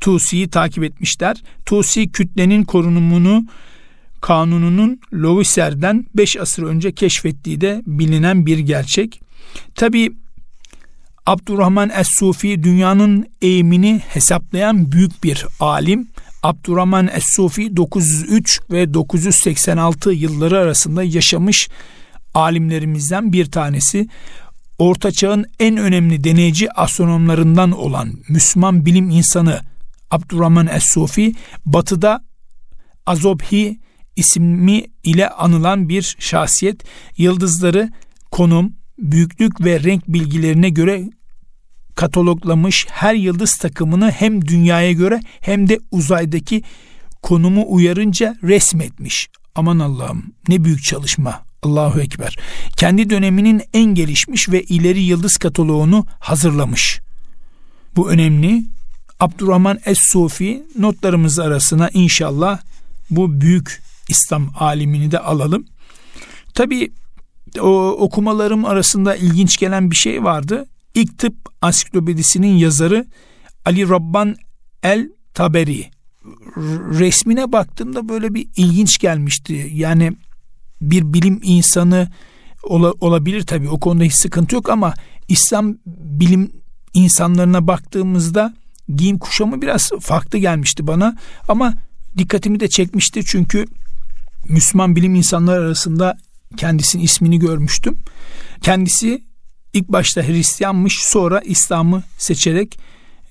Tusi'yi 0.00 0.48
takip 0.48 0.84
etmişler. 0.84 1.42
Tusi 1.66 2.12
kütlenin 2.12 2.64
korunumunu 2.64 3.44
kanununun 4.20 5.00
Loiser'den 5.14 6.06
5 6.14 6.36
asır 6.36 6.62
önce 6.62 6.92
keşfettiği 6.92 7.60
de 7.60 7.82
bilinen 7.86 8.46
bir 8.46 8.58
gerçek. 8.58 9.20
Tabi 9.74 10.12
Abdurrahman 11.26 11.90
Es-Sufi 11.90 12.62
dünyanın 12.62 13.26
eğimini 13.42 14.02
hesaplayan 14.08 14.92
büyük 14.92 15.24
bir 15.24 15.46
alim. 15.60 16.08
Abdurrahman 16.42 17.08
Es-Sufi 17.08 17.76
903 17.76 18.60
ve 18.70 18.94
986 18.94 20.12
yılları 20.12 20.58
arasında 20.58 21.02
yaşamış 21.02 21.68
alimlerimizden 22.34 23.32
bir 23.32 23.50
tanesi. 23.50 24.08
Orta 24.78 25.12
Çağ'ın 25.12 25.44
en 25.60 25.76
önemli 25.76 26.24
deneyici 26.24 26.72
astronomlarından 26.72 27.72
olan 27.72 28.12
Müslüman 28.28 28.86
bilim 28.86 29.10
insanı 29.10 29.60
Abdurrahman 30.10 30.66
Es-Sufi 30.66 31.34
batıda 31.66 32.24
Azobhi 33.06 33.80
ismi 34.16 34.84
ile 35.04 35.28
anılan 35.28 35.88
bir 35.88 36.16
şahsiyet 36.18 36.84
yıldızları 37.16 37.90
konum, 38.30 38.72
büyüklük 38.98 39.60
ve 39.60 39.82
renk 39.82 40.08
bilgilerine 40.08 40.70
göre 40.70 41.10
kataloglamış 41.94 42.86
her 42.90 43.14
yıldız 43.14 43.56
takımını 43.56 44.10
hem 44.10 44.48
dünyaya 44.48 44.92
göre 44.92 45.20
hem 45.40 45.68
de 45.68 45.78
uzaydaki 45.90 46.62
konumu 47.22 47.64
uyarınca 47.68 48.36
resmetmiş. 48.42 49.28
Aman 49.54 49.78
Allah'ım 49.78 50.24
ne 50.48 50.64
büyük 50.64 50.82
çalışma. 50.82 51.42
Allahu 51.62 52.00
Ekber. 52.00 52.36
Kendi 52.76 53.10
döneminin 53.10 53.62
en 53.74 53.84
gelişmiş 53.84 54.48
ve 54.48 54.62
ileri 54.62 55.00
yıldız 55.02 55.36
kataloğunu 55.36 56.06
hazırlamış. 56.20 57.00
Bu 57.96 58.10
önemli. 58.10 58.64
Abdurrahman 59.20 59.78
Es-Sufi 59.84 60.62
notlarımız 60.78 61.38
arasına 61.38 61.88
inşallah 61.88 62.58
bu 63.10 63.40
büyük 63.40 63.82
İslam 64.08 64.50
alimini 64.58 65.10
de 65.10 65.18
alalım. 65.18 65.66
Tabi 66.54 66.92
o 67.60 67.90
okumalarım 67.90 68.64
arasında 68.64 69.16
ilginç 69.16 69.56
gelen 69.56 69.90
bir 69.90 69.96
şey 69.96 70.24
vardı. 70.24 70.66
İlk 70.94 71.18
tıp 71.18 71.34
ansiklopedisinin 71.62 72.56
yazarı 72.56 73.06
Ali 73.64 73.88
Rabban 73.88 74.36
El 74.82 75.08
Taberi. 75.34 75.90
Resmine 76.90 77.52
baktığımda 77.52 78.08
böyle 78.08 78.34
bir 78.34 78.46
ilginç 78.56 78.98
gelmişti. 78.98 79.70
Yani 79.72 80.12
bir 80.80 81.12
bilim 81.12 81.40
insanı 81.42 82.08
ola, 82.62 82.92
olabilir 83.00 83.42
tabii 83.42 83.68
o 83.68 83.80
konuda 83.80 84.04
hiç 84.04 84.14
sıkıntı 84.14 84.54
yok 84.54 84.70
ama 84.70 84.94
İslam 85.28 85.74
bilim 85.86 86.52
insanlarına 86.94 87.66
baktığımızda 87.66 88.54
giyim 88.96 89.18
kuşamı 89.18 89.62
biraz 89.62 89.90
farklı 90.00 90.38
gelmişti 90.38 90.86
bana 90.86 91.16
ama 91.48 91.74
dikkatimi 92.18 92.60
de 92.60 92.68
çekmişti 92.68 93.24
çünkü 93.26 93.64
Müslüman 94.48 94.96
bilim 94.96 95.14
insanları 95.14 95.60
arasında 95.60 96.16
kendisinin 96.56 97.02
ismini 97.02 97.38
görmüştüm. 97.38 97.98
Kendisi 98.62 99.22
ilk 99.72 99.88
başta 99.88 100.22
Hristiyanmış 100.22 101.02
sonra 101.02 101.40
İslam'ı 101.40 102.02
seçerek 102.18 102.78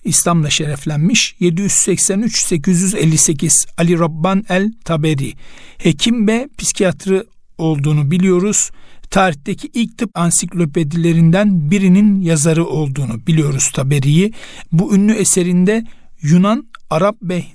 İslam'la 0.04 0.50
şereflenmiş. 0.50 1.36
783-858 1.42 3.68
Ali 3.78 4.00
Rabban 4.00 4.46
el 4.50 4.74
Taberi 4.86 5.34
hekim 5.78 6.28
ve 6.28 6.50
psikiyatri 6.58 7.24
olduğunu 7.58 8.12
biliyoruz. 8.12 8.72
Tarihteki 9.10 9.70
ilk 9.74 9.98
tıp 9.98 10.18
ansiklopedilerinden 10.18 11.72
birinin 11.72 12.22
yazarı 12.22 12.66
olduğunu 12.66 13.28
biliyoruz 13.28 13.72
Taberi'yi. 13.74 14.34
Bu 14.72 14.96
ünlü 14.96 15.14
eserinde 15.14 15.84
Yunan, 16.22 16.68
Arap 16.90 17.16
ve 17.22 17.46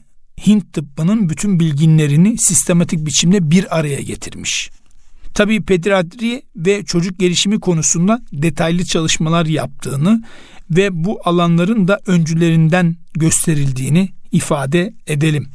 Hint 0.47 0.73
tıbbının 0.73 1.29
bütün 1.29 1.61
bilginlerini 1.61 2.39
sistematik 2.39 3.07
biçimde 3.07 3.51
bir 3.51 3.79
araya 3.79 4.01
getirmiş. 4.01 4.71
Tabi 5.39 5.65
pediatri 5.65 6.43
ve 6.57 6.85
çocuk 6.85 7.19
gelişimi 7.19 7.61
konusunda 7.61 8.21
detaylı 8.33 8.85
çalışmalar 8.85 9.47
yaptığını 9.47 10.23
ve 10.71 11.05
bu 11.05 11.21
alanların 11.25 11.89
da 11.89 12.01
öncülerinden 12.07 12.97
gösterildiğini 13.15 14.09
ifade 14.33 14.95
edelim. 15.07 15.49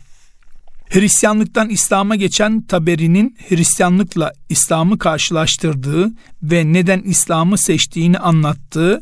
Hristiyanlıktan 0.90 1.70
İslam'a 1.70 2.16
geçen 2.16 2.62
Taberi'nin 2.62 3.38
Hristiyanlıkla 3.50 4.32
İslam'ı 4.50 5.00
karşılaştırdığı 5.00 6.12
ve 6.44 6.74
neden 6.74 7.00
İslam'ı 7.00 7.58
seçtiğini 7.58 8.20
anlattığı 8.20 9.02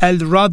El 0.00 0.32
Rad 0.32 0.52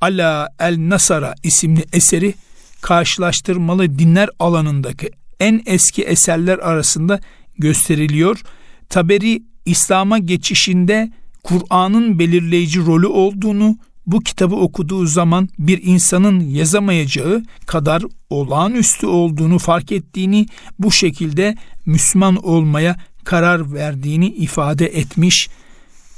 ala 0.00 0.48
El 0.58 0.76
Nasara 0.78 1.34
isimli 1.42 1.84
eseri 1.92 2.34
karşılaştırmalı 2.80 3.98
dinler 3.98 4.30
alanındaki 4.38 5.10
en 5.40 5.62
eski 5.66 6.02
eserler 6.02 6.58
arasında 6.58 7.20
gösteriliyor. 7.58 8.42
Taberi 8.88 9.42
İslam'a 9.64 10.18
geçişinde 10.18 11.12
Kur'an'ın 11.42 12.18
belirleyici 12.18 12.80
rolü 12.80 13.06
olduğunu, 13.06 13.78
bu 14.06 14.20
kitabı 14.20 14.54
okuduğu 14.54 15.06
zaman 15.06 15.48
bir 15.58 15.80
insanın 15.82 16.40
yazamayacağı 16.40 17.42
kadar 17.66 18.02
olağanüstü 18.30 19.06
olduğunu 19.06 19.58
fark 19.58 19.92
ettiğini, 19.92 20.46
bu 20.78 20.92
şekilde 20.92 21.56
Müslüman 21.86 22.36
olmaya 22.36 22.96
karar 23.24 23.74
verdiğini 23.74 24.28
ifade 24.28 24.86
etmiş. 24.86 25.48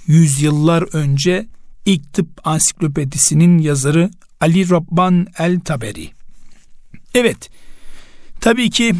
Yüzyıllar 0.06 0.94
önce 0.94 1.46
ilk 1.86 2.12
tıp 2.12 2.28
ansiklopedisinin 2.44 3.58
yazarı 3.58 4.10
Ali 4.40 4.70
Rabban 4.70 5.26
el 5.38 5.60
Taberi. 5.60 6.08
Evet, 7.14 7.50
tabii 8.40 8.70
ki 8.70 8.94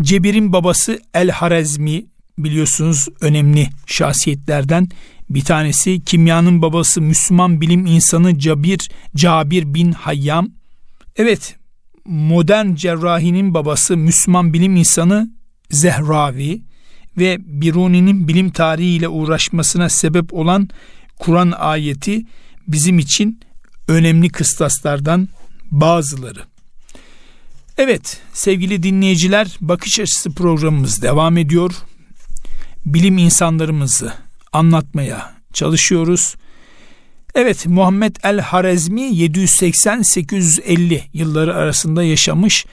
Cebir'in 0.00 0.52
babası 0.52 1.00
El 1.14 1.30
Harezmi 1.30 2.06
biliyorsunuz 2.38 3.08
önemli 3.20 3.68
şahsiyetlerden 3.86 4.88
bir 5.30 5.44
tanesi. 5.44 6.00
Kimyanın 6.00 6.62
babası 6.62 7.00
Müslüman 7.00 7.60
bilim 7.60 7.86
insanı 7.86 8.38
Cabir, 8.38 8.90
Cabir 9.16 9.74
bin 9.74 9.92
Hayyam. 9.92 10.48
Evet, 11.16 11.56
modern 12.04 12.74
cerrahinin 12.74 13.54
babası 13.54 13.96
Müslüman 13.96 14.52
bilim 14.52 14.76
insanı 14.76 15.30
Zehravi 15.70 16.62
ve 17.18 17.36
Biruni'nin 17.40 18.28
bilim 18.28 18.50
tarihiyle 18.50 19.08
uğraşmasına 19.08 19.88
sebep 19.88 20.34
olan 20.34 20.68
Kur'an 21.18 21.52
ayeti 21.58 22.26
bizim 22.68 22.98
için 22.98 23.40
önemli 23.88 24.28
kıstaslardan 24.28 25.28
bazıları. 25.70 26.40
Evet 27.78 28.20
sevgili 28.32 28.82
dinleyiciler 28.82 29.56
bakış 29.60 30.00
açısı 30.00 30.30
programımız 30.34 31.02
devam 31.02 31.36
ediyor. 31.36 31.72
Bilim 32.86 33.18
insanlarımızı 33.18 34.12
anlatmaya 34.52 35.34
çalışıyoruz. 35.52 36.34
Evet 37.34 37.66
Muhammed 37.66 38.16
el 38.24 38.40
Harezmi 38.40 39.00
780-850 39.00 41.00
yılları 41.12 41.54
arasında 41.54 42.02
yaşamış 42.02 42.66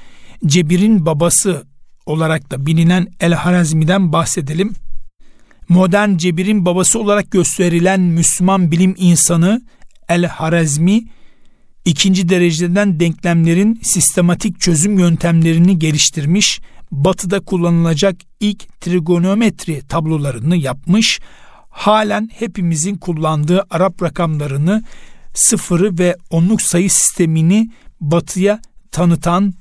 Cebir'in 0.46 1.06
babası 1.06 1.64
olarak 2.06 2.52
da 2.52 2.66
bilinen 2.66 3.08
el 3.20 3.34
Harezmi'den 3.34 4.14
bahsedelim. 4.14 4.74
modern 5.70 6.18
cebirin 6.18 6.66
babası 6.66 7.00
olarak 7.00 7.32
gösterilen 7.32 8.02
Müslüman 8.02 8.72
bilim 8.72 8.96
insanı 8.98 9.62
El 10.10 10.26
Harazmi 10.26 11.04
ikinci 11.86 12.30
dereceden 12.30 13.00
denklemlerin 13.00 13.80
sistematik 13.84 14.60
çözüm 14.60 15.00
yöntemlerini 15.00 15.80
geliştirmiş, 15.80 16.60
batıda 16.92 17.40
kullanılacak 17.40 18.16
ilk 18.40 18.82
trigonometri 18.82 19.82
tablolarını 19.88 20.58
yapmış, 20.58 21.20
halen 21.70 22.30
hepimizin 22.34 22.96
kullandığı 22.96 23.66
Arap 23.70 24.04
rakamlarını 24.04 24.84
sıfırı 25.34 25.98
ve 26.00 26.16
onluk 26.30 26.62
sayı 26.62 26.90
sistemini 26.90 27.70
batıya 28.02 28.62
tanıtan 28.92 29.54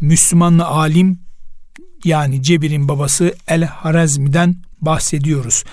Müslümanlı 0.00 0.66
alim 0.66 1.18
yani 2.04 2.42
Cebir'in 2.42 2.88
babası 2.88 3.34
El 3.48 3.64
Harazmi'den 3.64 4.56
bahsediyoruz. 4.80 5.64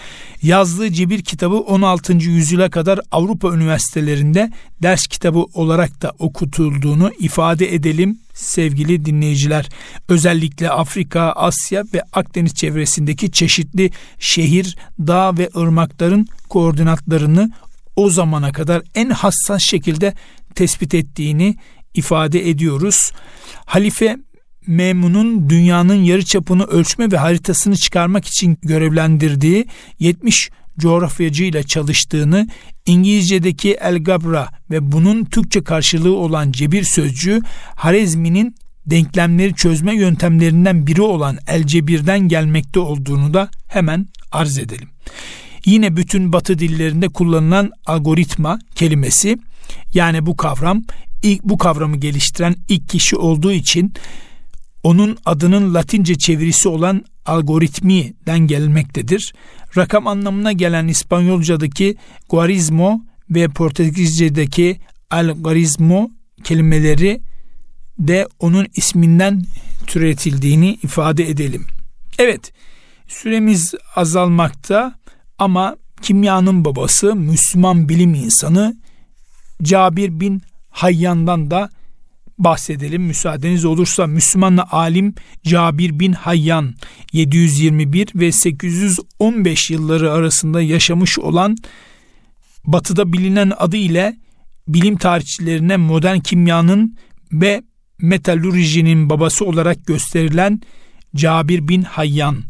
Yazdığı 0.42 0.92
Cebir 0.92 1.22
kitabı 1.22 1.56
16. 1.56 2.14
yüzyıla 2.14 2.70
kadar 2.70 3.00
Avrupa 3.12 3.54
üniversitelerinde 3.54 4.52
ders 4.82 5.08
kitabı 5.08 5.40
olarak 5.54 6.02
da 6.02 6.14
okutulduğunu 6.20 7.12
ifade 7.20 7.74
edelim 7.76 8.20
sevgili 8.36 9.06
dinleyiciler. 9.06 9.70
Özellikle 10.10 10.70
Afrika, 10.70 11.22
Asya 11.22 11.84
ve 11.94 12.04
Akdeniz 12.14 12.54
çevresindeki 12.54 13.32
çeşitli 13.32 13.92
şehir, 14.20 14.78
dağ 15.00 15.38
ve 15.38 15.50
ırmakların 15.58 16.28
koordinatlarını 16.50 17.52
o 17.96 18.10
zamana 18.10 18.52
kadar 18.52 18.82
en 18.96 19.10
hassas 19.10 19.62
şekilde 19.62 20.14
tespit 20.56 20.94
ettiğini 20.94 21.56
ifade 21.94 22.50
ediyoruz. 22.50 23.12
Halife 23.66 24.18
Memun'un 24.68 25.50
dünyanın 25.50 26.04
yarı 26.04 26.26
çapını 26.26 26.64
ölçme 26.64 27.12
ve 27.12 27.18
haritasını 27.18 27.78
çıkarmak 27.78 28.26
için 28.26 28.58
görevlendirdiği 28.62 29.66
70 30.00 30.50
coğrafyacı 30.80 31.44
ile 31.44 31.64
çalıştığını, 31.64 32.48
İngilizce'deki 32.86 33.74
El 33.74 34.04
ve 34.72 34.92
bunun 34.92 35.26
Türkçe 35.26 35.64
karşılığı 35.64 36.16
olan 36.16 36.52
cebir 36.52 36.84
sözcüğü 36.84 37.42
Harezmi'nin 37.76 38.56
denklemleri 38.86 39.54
çözme 39.56 39.96
yöntemlerinden 39.96 40.88
biri 40.88 41.02
olan 41.02 41.38
El 41.48 41.64
Cebir'den 41.64 42.20
gelmekte 42.20 42.80
olduğunu 42.80 43.34
da 43.34 43.50
hemen 43.68 44.08
arz 44.32 44.58
edelim. 44.58 44.90
Yine 45.66 45.98
bütün 45.98 46.34
batı 46.34 46.60
dillerinde 46.60 47.10
kullanılan 47.10 47.72
algoritma 47.86 48.60
kelimesi 48.76 49.38
yani 49.94 50.26
bu 50.26 50.38
kavram 50.38 50.84
ilk 51.24 51.44
bu 51.44 51.58
kavramı 51.58 51.98
geliştiren 51.98 52.56
ilk 52.70 52.90
kişi 52.90 53.16
olduğu 53.16 53.52
için 53.52 53.94
onun 54.84 55.18
adının 55.26 55.74
Latince 55.74 56.16
çevirisi 56.16 56.70
olan 56.70 57.06
algoritmiden 57.26 58.40
gelmektedir. 58.40 59.34
Rakam 59.78 60.08
anlamına 60.08 60.52
gelen 60.52 60.88
İspanyolcadaki 60.88 61.96
guarismo 62.30 63.02
ve 63.30 63.48
Portekizce'deki 63.48 64.80
algoritmo 65.10 66.12
kelimeleri 66.44 67.22
de 68.00 68.28
onun 68.40 68.68
isminden 68.76 69.44
türetildiğini 69.88 70.80
ifade 70.84 71.30
edelim. 71.30 71.66
Evet, 72.20 72.54
süremiz 73.08 73.74
azalmakta 73.96 74.96
ama 75.38 75.76
kimyanın 76.02 76.66
babası 76.66 77.16
Müslüman 77.16 77.90
bilim 77.90 78.14
insanı 78.14 78.78
Cabir 79.64 80.20
bin 80.20 80.42
Hayyan'dan 80.70 81.52
da 81.52 81.70
bahsedelim. 82.38 83.04
Müsaadeniz 83.04 83.66
olursa 83.66 84.08
Müslümanlı 84.08 84.64
alim 84.72 85.16
Cabir 85.44 86.00
bin 86.00 86.14
Hayyan 86.14 86.74
721 87.14 88.08
ve 88.16 88.32
815 88.32 89.70
yılları 89.70 90.12
arasında 90.12 90.62
yaşamış 90.62 91.20
olan 91.20 91.56
batıda 92.66 93.14
bilinen 93.14 93.52
adı 93.58 93.78
ile 93.78 94.16
bilim 94.68 94.98
tarihçilerine 94.98 95.78
modern 95.78 96.20
kimyanın 96.20 96.98
ve 97.32 97.64
metalurjinin 98.00 99.10
babası 99.10 99.46
olarak 99.46 99.86
gösterilen 99.86 100.62
Cabir 101.16 101.68
bin 101.68 101.82
Hayyan. 101.82 102.44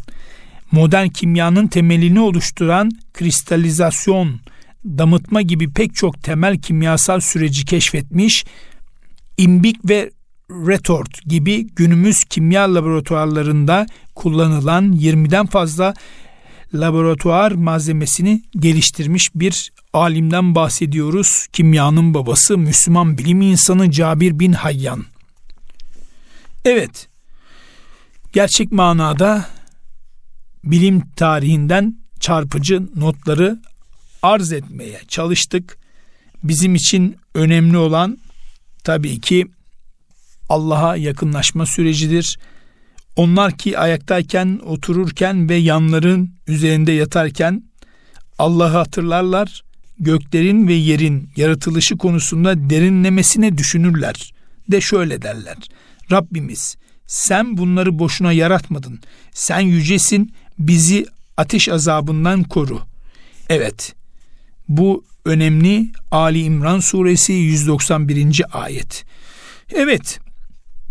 Modern 0.71 1.07
kimyanın 1.07 1.67
temelini 1.67 2.19
oluşturan 2.19 2.91
kristalizasyon, 3.13 4.39
damıtma 4.85 5.41
gibi 5.41 5.73
pek 5.73 5.95
çok 5.95 6.23
temel 6.23 6.57
kimyasal 6.57 7.19
süreci 7.19 7.65
keşfetmiş 7.65 8.45
imbik 9.37 9.89
ve 9.89 10.11
retort 10.49 11.21
gibi 11.25 11.67
günümüz 11.67 12.23
kimya 12.23 12.75
laboratuvarlarında 12.75 13.85
kullanılan 14.15 14.93
20'den 14.93 15.45
fazla 15.45 15.93
laboratuvar 16.73 17.51
malzemesini 17.51 18.41
geliştirmiş 18.59 19.29
bir 19.35 19.71
alimden 19.93 20.55
bahsediyoruz. 20.55 21.47
Kimyanın 21.53 22.13
babası 22.13 22.57
Müslüman 22.57 23.17
bilim 23.17 23.41
insanı 23.41 23.91
Cabir 23.91 24.39
bin 24.39 24.53
Hayyan. 24.53 25.05
Evet, 26.65 27.07
gerçek 28.33 28.71
manada 28.71 29.45
bilim 30.63 31.01
tarihinden 31.15 31.97
çarpıcı 32.19 32.83
notları 32.95 33.59
arz 34.21 34.51
etmeye 34.51 35.01
çalıştık. 35.07 35.77
Bizim 36.43 36.75
için 36.75 37.17
önemli 37.33 37.77
olan 37.77 38.17
tabii 38.85 39.19
ki 39.19 39.47
Allah'a 40.49 40.95
yakınlaşma 40.95 41.65
sürecidir. 41.65 42.39
Onlar 43.15 43.57
ki 43.57 43.79
ayaktayken, 43.79 44.59
otururken 44.65 45.49
ve 45.49 45.55
yanların 45.55 46.31
üzerinde 46.47 46.91
yatarken 46.91 47.63
Allah'ı 48.39 48.77
hatırlarlar, 48.77 49.63
göklerin 49.99 50.67
ve 50.67 50.73
yerin 50.73 51.29
yaratılışı 51.35 51.97
konusunda 51.97 52.69
derinlemesine 52.69 53.57
düşünürler. 53.57 54.33
De 54.71 54.81
şöyle 54.81 55.21
derler. 55.21 55.57
Rabbimiz 56.11 56.75
sen 57.07 57.57
bunları 57.57 57.99
boşuna 57.99 58.31
yaratmadın. 58.31 58.99
Sen 59.31 59.59
yücesin, 59.59 60.33
bizi 60.59 61.05
ateş 61.37 61.69
azabından 61.69 62.43
koru. 62.43 62.81
Evet, 63.49 63.95
bu 64.69 65.03
önemli 65.25 65.91
Ali 66.11 66.41
İmran 66.41 66.79
suresi 66.79 67.33
191. 67.33 68.41
ayet. 68.51 69.05
Evet, 69.73 70.19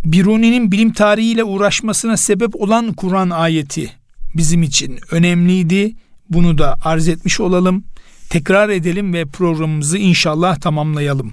Biruni'nin 0.04 0.72
bilim 0.72 0.92
tarihiyle 0.92 1.44
uğraşmasına 1.44 2.16
sebep 2.16 2.56
olan 2.56 2.92
Kur'an 2.92 3.30
ayeti 3.30 3.92
bizim 4.34 4.62
için 4.62 4.98
önemliydi. 5.10 5.96
Bunu 6.30 6.58
da 6.58 6.76
arz 6.84 7.08
etmiş 7.08 7.40
olalım. 7.40 7.84
Tekrar 8.30 8.68
edelim 8.68 9.14
ve 9.14 9.24
programımızı 9.24 9.98
inşallah 9.98 10.60
tamamlayalım. 10.60 11.32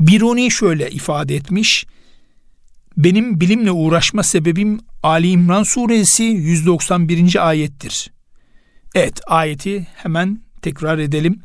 Biruni 0.00 0.50
şöyle 0.50 0.90
ifade 0.90 1.36
etmiş. 1.36 1.86
Benim 2.96 3.40
bilimle 3.40 3.70
uğraşma 3.70 4.22
sebebim 4.22 4.80
Ali 5.02 5.30
İmran 5.30 5.62
suresi 5.62 6.22
191. 6.22 7.48
ayettir. 7.48 8.10
Evet 8.94 9.20
ayeti 9.26 9.86
hemen 9.94 10.47
tekrar 10.62 10.98
edelim. 10.98 11.42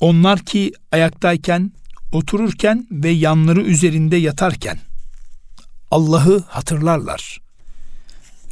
Onlar 0.00 0.38
ki 0.40 0.72
ayaktayken, 0.92 1.72
otururken 2.12 2.86
ve 2.90 3.10
yanları 3.10 3.62
üzerinde 3.62 4.16
yatarken 4.16 4.78
Allah'ı 5.90 6.44
hatırlarlar. 6.48 7.40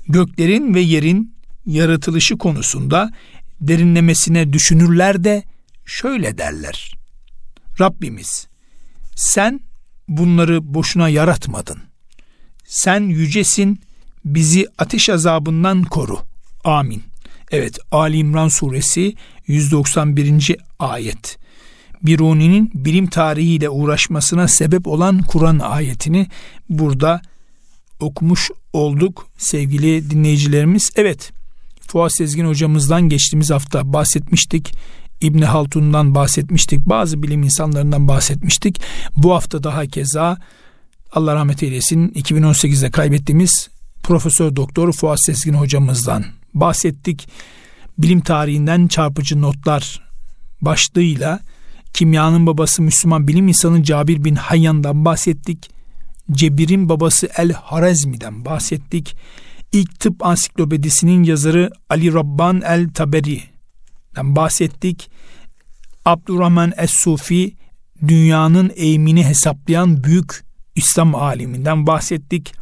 Göklerin 0.08 0.74
ve 0.74 0.80
yerin 0.80 1.34
yaratılışı 1.66 2.38
konusunda 2.38 3.10
derinlemesine 3.60 4.52
düşünürler 4.52 5.24
de 5.24 5.42
şöyle 5.86 6.38
derler. 6.38 6.94
Rabbimiz 7.80 8.46
sen 9.16 9.60
bunları 10.08 10.74
boşuna 10.74 11.08
yaratmadın. 11.08 11.78
Sen 12.64 13.00
yücesin, 13.00 13.80
bizi 14.24 14.66
ateş 14.78 15.08
azabından 15.10 15.82
koru. 15.82 16.18
Amin. 16.64 17.02
Evet 17.50 17.78
Ali 17.90 18.16
İmran 18.16 18.48
suresi 18.48 19.14
191. 19.46 20.56
ayet. 20.78 21.38
Biruni'nin 22.02 22.70
bilim 22.74 23.06
tarihiyle 23.06 23.68
uğraşmasına 23.68 24.48
sebep 24.48 24.86
olan 24.86 25.22
Kur'an 25.22 25.58
ayetini 25.58 26.26
burada 26.68 27.22
okumuş 28.00 28.50
olduk 28.72 29.26
sevgili 29.38 30.10
dinleyicilerimiz. 30.10 30.90
Evet 30.96 31.32
Fuat 31.86 32.12
Sezgin 32.16 32.46
hocamızdan 32.46 33.08
geçtiğimiz 33.08 33.50
hafta 33.50 33.92
bahsetmiştik. 33.92 34.74
İbni 35.20 35.44
Haltun'dan 35.44 36.14
bahsetmiştik. 36.14 36.80
Bazı 36.86 37.22
bilim 37.22 37.42
insanlarından 37.42 38.08
bahsetmiştik. 38.08 38.80
Bu 39.16 39.34
hafta 39.34 39.62
daha 39.62 39.86
keza 39.86 40.36
Allah 41.12 41.34
rahmet 41.34 41.62
eylesin 41.62 42.08
2018'de 42.08 42.90
kaybettiğimiz 42.90 43.68
Profesör 44.02 44.56
Doktor 44.56 44.92
Fuat 44.92 45.24
Sezgin 45.24 45.54
hocamızdan 45.54 46.24
bahsettik. 46.54 47.28
Bilim 48.02 48.20
tarihinden 48.20 48.86
çarpıcı 48.88 49.40
notlar 49.40 50.02
başlığıyla 50.60 51.40
kimyanın 51.92 52.46
babası 52.46 52.82
Müslüman 52.82 53.28
bilim 53.28 53.48
insanı 53.48 53.82
Cabir 53.82 54.24
bin 54.24 54.34
Hayyan'dan 54.34 55.04
bahsettik. 55.04 55.70
Cebir'in 56.30 56.88
babası 56.88 57.28
El 57.36 57.52
Harazmi'den 57.52 58.44
bahsettik. 58.44 59.16
İlk 59.72 60.00
tıp 60.00 60.26
ansiklopedisinin 60.26 61.22
yazarı 61.22 61.70
Ali 61.88 62.14
Rabban 62.14 62.62
el-Taberi'den 62.62 64.36
bahsettik. 64.36 65.10
Abdurrahman 66.04 66.72
Es-Sufi 66.76 67.52
dünyanın 68.08 68.72
eğimini 68.74 69.26
hesaplayan 69.26 70.04
büyük 70.04 70.44
İslam 70.74 71.14
aliminden 71.14 71.86
bahsettik. 71.86 72.61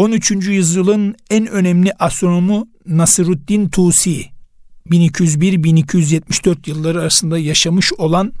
13. 0.00 0.30
yüzyılın 0.30 1.14
en 1.30 1.46
önemli 1.46 1.92
astronomu 1.98 2.68
Nasruddin 2.86 3.68
Tusi 3.68 4.26
1201-1274 4.90 6.70
yılları 6.70 7.00
arasında 7.00 7.38
yaşamış 7.38 7.92
olan 7.92 8.32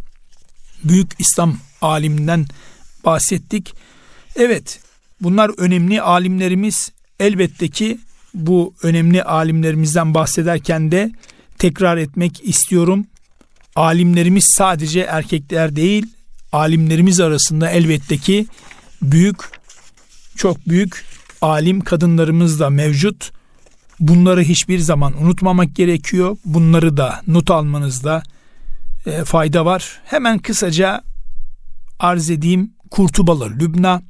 büyük 0.84 1.10
İslam 1.18 1.58
aliminden 1.82 2.46
bahsettik. 3.04 3.74
Evet 4.36 4.80
bunlar 5.20 5.50
önemli 5.58 6.02
alimlerimiz 6.02 6.92
elbette 7.18 7.68
ki 7.68 7.98
bu 8.34 8.74
önemli 8.82 9.22
alimlerimizden 9.22 10.14
bahsederken 10.14 10.92
de 10.92 11.12
tekrar 11.58 11.96
etmek 11.96 12.48
istiyorum. 12.48 13.06
Alimlerimiz 13.76 14.44
sadece 14.56 15.00
erkekler 15.00 15.76
değil, 15.76 16.06
alimlerimiz 16.52 17.20
arasında 17.20 17.70
elbette 17.70 18.16
ki 18.16 18.46
büyük, 19.02 19.38
çok 20.36 20.68
büyük 20.68 21.10
alim 21.40 21.80
kadınlarımız 21.80 22.60
da 22.60 22.70
mevcut. 22.70 23.32
Bunları 24.00 24.42
hiçbir 24.42 24.78
zaman 24.78 25.22
unutmamak 25.22 25.76
gerekiyor. 25.76 26.36
Bunları 26.44 26.96
da 26.96 27.22
not 27.26 27.50
almanızda 27.50 28.22
e, 29.06 29.24
fayda 29.24 29.64
var. 29.64 30.00
Hemen 30.04 30.38
kısaca 30.38 31.02
arz 31.98 32.30
edeyim. 32.30 32.70
Kurtubalı 32.90 33.50
Lübna 33.50 34.02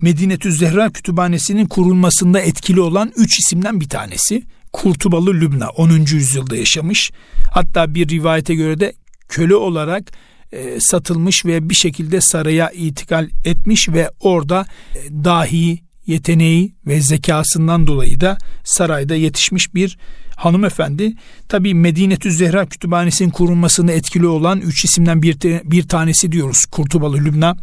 Medinetü 0.00 0.52
Zehra 0.52 0.90
Kütüphanesi'nin 0.90 1.66
kurulmasında 1.66 2.40
etkili 2.40 2.80
olan 2.80 3.12
üç 3.16 3.38
isimden 3.38 3.80
bir 3.80 3.88
tanesi. 3.88 4.42
Kurtubalı 4.72 5.34
Lübna 5.34 5.68
10. 5.68 5.90
yüzyılda 5.90 6.56
yaşamış. 6.56 7.10
Hatta 7.52 7.94
bir 7.94 8.08
rivayete 8.08 8.54
göre 8.54 8.80
de 8.80 8.92
köle 9.28 9.54
olarak 9.54 10.12
e, 10.52 10.80
satılmış 10.80 11.44
ve 11.44 11.70
bir 11.70 11.74
şekilde 11.74 12.20
saraya 12.20 12.70
itikal 12.70 13.28
etmiş 13.44 13.88
ve 13.88 14.10
orada 14.20 14.66
e, 14.94 15.24
dahi 15.24 15.87
yeteneği 16.08 16.74
ve 16.86 17.00
zekasından 17.00 17.86
dolayı 17.86 18.20
da 18.20 18.38
sarayda 18.64 19.14
yetişmiş 19.14 19.74
bir 19.74 19.98
hanımefendi. 20.36 21.14
Tabi 21.48 21.74
Medine-tü 21.74 22.30
Zehra 22.30 22.66
Kütüphanesi'nin 22.66 23.30
kurulmasında 23.30 23.92
etkili 23.92 24.26
olan 24.26 24.60
üç 24.60 24.84
isimden 24.84 25.22
bir, 25.22 25.40
bir 25.64 25.88
tanesi 25.88 26.32
diyoruz 26.32 26.64
Kurtubalı 26.64 27.16
Lübna. 27.16 27.56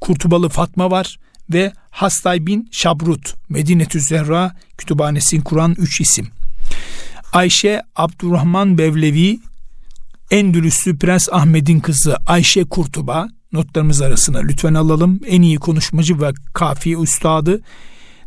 Kurtubalı 0.00 0.48
Fatma 0.48 0.90
var 0.90 1.16
ve 1.52 1.72
Hastay 1.90 2.46
bin 2.46 2.68
Şabrut 2.72 3.34
Medine-tü 3.48 4.00
Zehra 4.00 4.52
Kütüphanesi'ni 4.78 5.44
kuran 5.44 5.74
üç 5.78 6.00
isim. 6.00 6.28
Ayşe 7.32 7.82
Abdurrahman 7.96 8.78
Bevlevi 8.78 9.40
Endülüslü 10.30 10.98
Prens 10.98 11.28
Ahmet'in 11.32 11.80
kızı 11.80 12.16
Ayşe 12.26 12.64
Kurtuba 12.64 13.28
notlarımız 13.52 14.02
arasına 14.02 14.38
lütfen 14.38 14.74
alalım. 14.74 15.20
En 15.26 15.42
iyi 15.42 15.56
konuşmacı 15.56 16.20
ve 16.20 16.32
kafi 16.54 16.96
üstadı. 16.96 17.60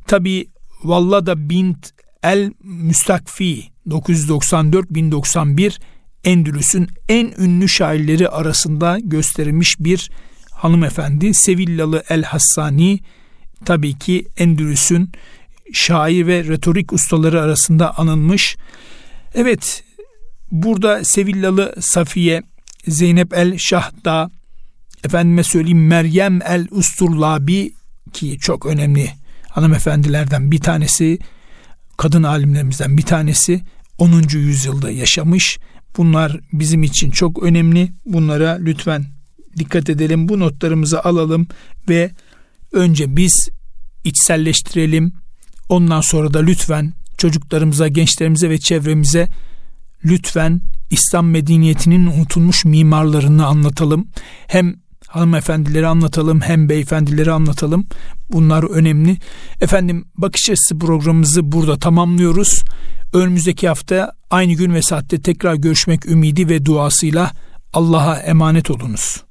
Tabi 0.07 0.47
Vallada 0.83 1.49
bint 1.49 1.91
El 2.23 2.51
Müstakfi 2.63 3.63
994-1091 3.87 5.79
Endülüs'ün 6.23 6.87
en 7.09 7.33
ünlü 7.37 7.69
şairleri 7.69 8.29
arasında 8.29 8.99
gösterilmiş 9.03 9.75
bir 9.79 10.11
hanımefendi. 10.51 11.33
Sevillalı 11.33 12.03
El 12.09 12.23
Hassani 12.23 12.99
tabii 13.65 13.99
ki 13.99 14.27
Endülüs'ün 14.37 15.11
şair 15.73 16.27
ve 16.27 16.43
retorik 16.43 16.93
ustaları 16.93 17.41
arasında 17.41 17.97
anılmış. 17.97 18.57
Evet 19.33 19.83
burada 20.51 21.03
Sevillalı 21.03 21.75
Safiye, 21.79 22.43
Zeynep 22.87 23.33
El 23.33 23.57
Şahda, 23.57 24.29
efendime 25.05 25.43
söyleyeyim 25.43 25.87
Meryem 25.87 26.41
El 26.41 26.67
Usturlabi 26.71 27.73
ki 28.13 28.37
çok 28.39 28.65
önemli 28.65 29.09
hanımefendilerden 29.49 30.51
bir 30.51 30.59
tanesi, 30.59 31.19
kadın 31.97 32.23
alimlerimizden 32.23 32.97
bir 32.97 33.01
tanesi 33.01 33.61
10. 33.97 34.23
yüzyılda 34.31 34.91
yaşamış. 34.91 35.59
Bunlar 35.97 36.39
bizim 36.53 36.83
için 36.83 37.11
çok 37.11 37.43
önemli. 37.43 37.91
Bunlara 38.05 38.57
lütfen 38.61 39.05
dikkat 39.57 39.89
edelim. 39.89 40.29
Bu 40.29 40.39
notlarımızı 40.39 41.03
alalım 41.03 41.47
ve 41.89 42.11
önce 42.71 43.15
biz 43.15 43.49
içselleştirelim. 44.03 45.13
Ondan 45.69 46.01
sonra 46.01 46.33
da 46.33 46.39
lütfen 46.39 46.93
çocuklarımıza, 47.17 47.87
gençlerimize 47.87 48.49
ve 48.49 48.57
çevremize 48.57 49.27
lütfen 50.05 50.61
İslam 50.89 51.29
medeniyetinin 51.29 52.05
unutulmuş 52.05 52.65
mimarlarını 52.65 53.45
anlatalım. 53.45 54.07
Hem 54.47 54.75
hanımefendileri 55.11 55.87
anlatalım 55.87 56.41
hem 56.41 56.69
beyefendileri 56.69 57.31
anlatalım. 57.31 57.87
Bunlar 58.31 58.63
önemli. 58.63 59.17
Efendim 59.61 60.05
bakış 60.17 60.49
açısı 60.49 60.79
programımızı 60.79 61.51
burada 61.51 61.79
tamamlıyoruz. 61.79 62.61
Önümüzdeki 63.13 63.67
hafta 63.67 64.11
aynı 64.29 64.53
gün 64.53 64.73
ve 64.73 64.81
saatte 64.81 65.21
tekrar 65.21 65.55
görüşmek 65.55 66.05
ümidi 66.05 66.49
ve 66.49 66.65
duasıyla 66.65 67.31
Allah'a 67.73 68.15
emanet 68.15 68.71
olunuz. 68.71 69.30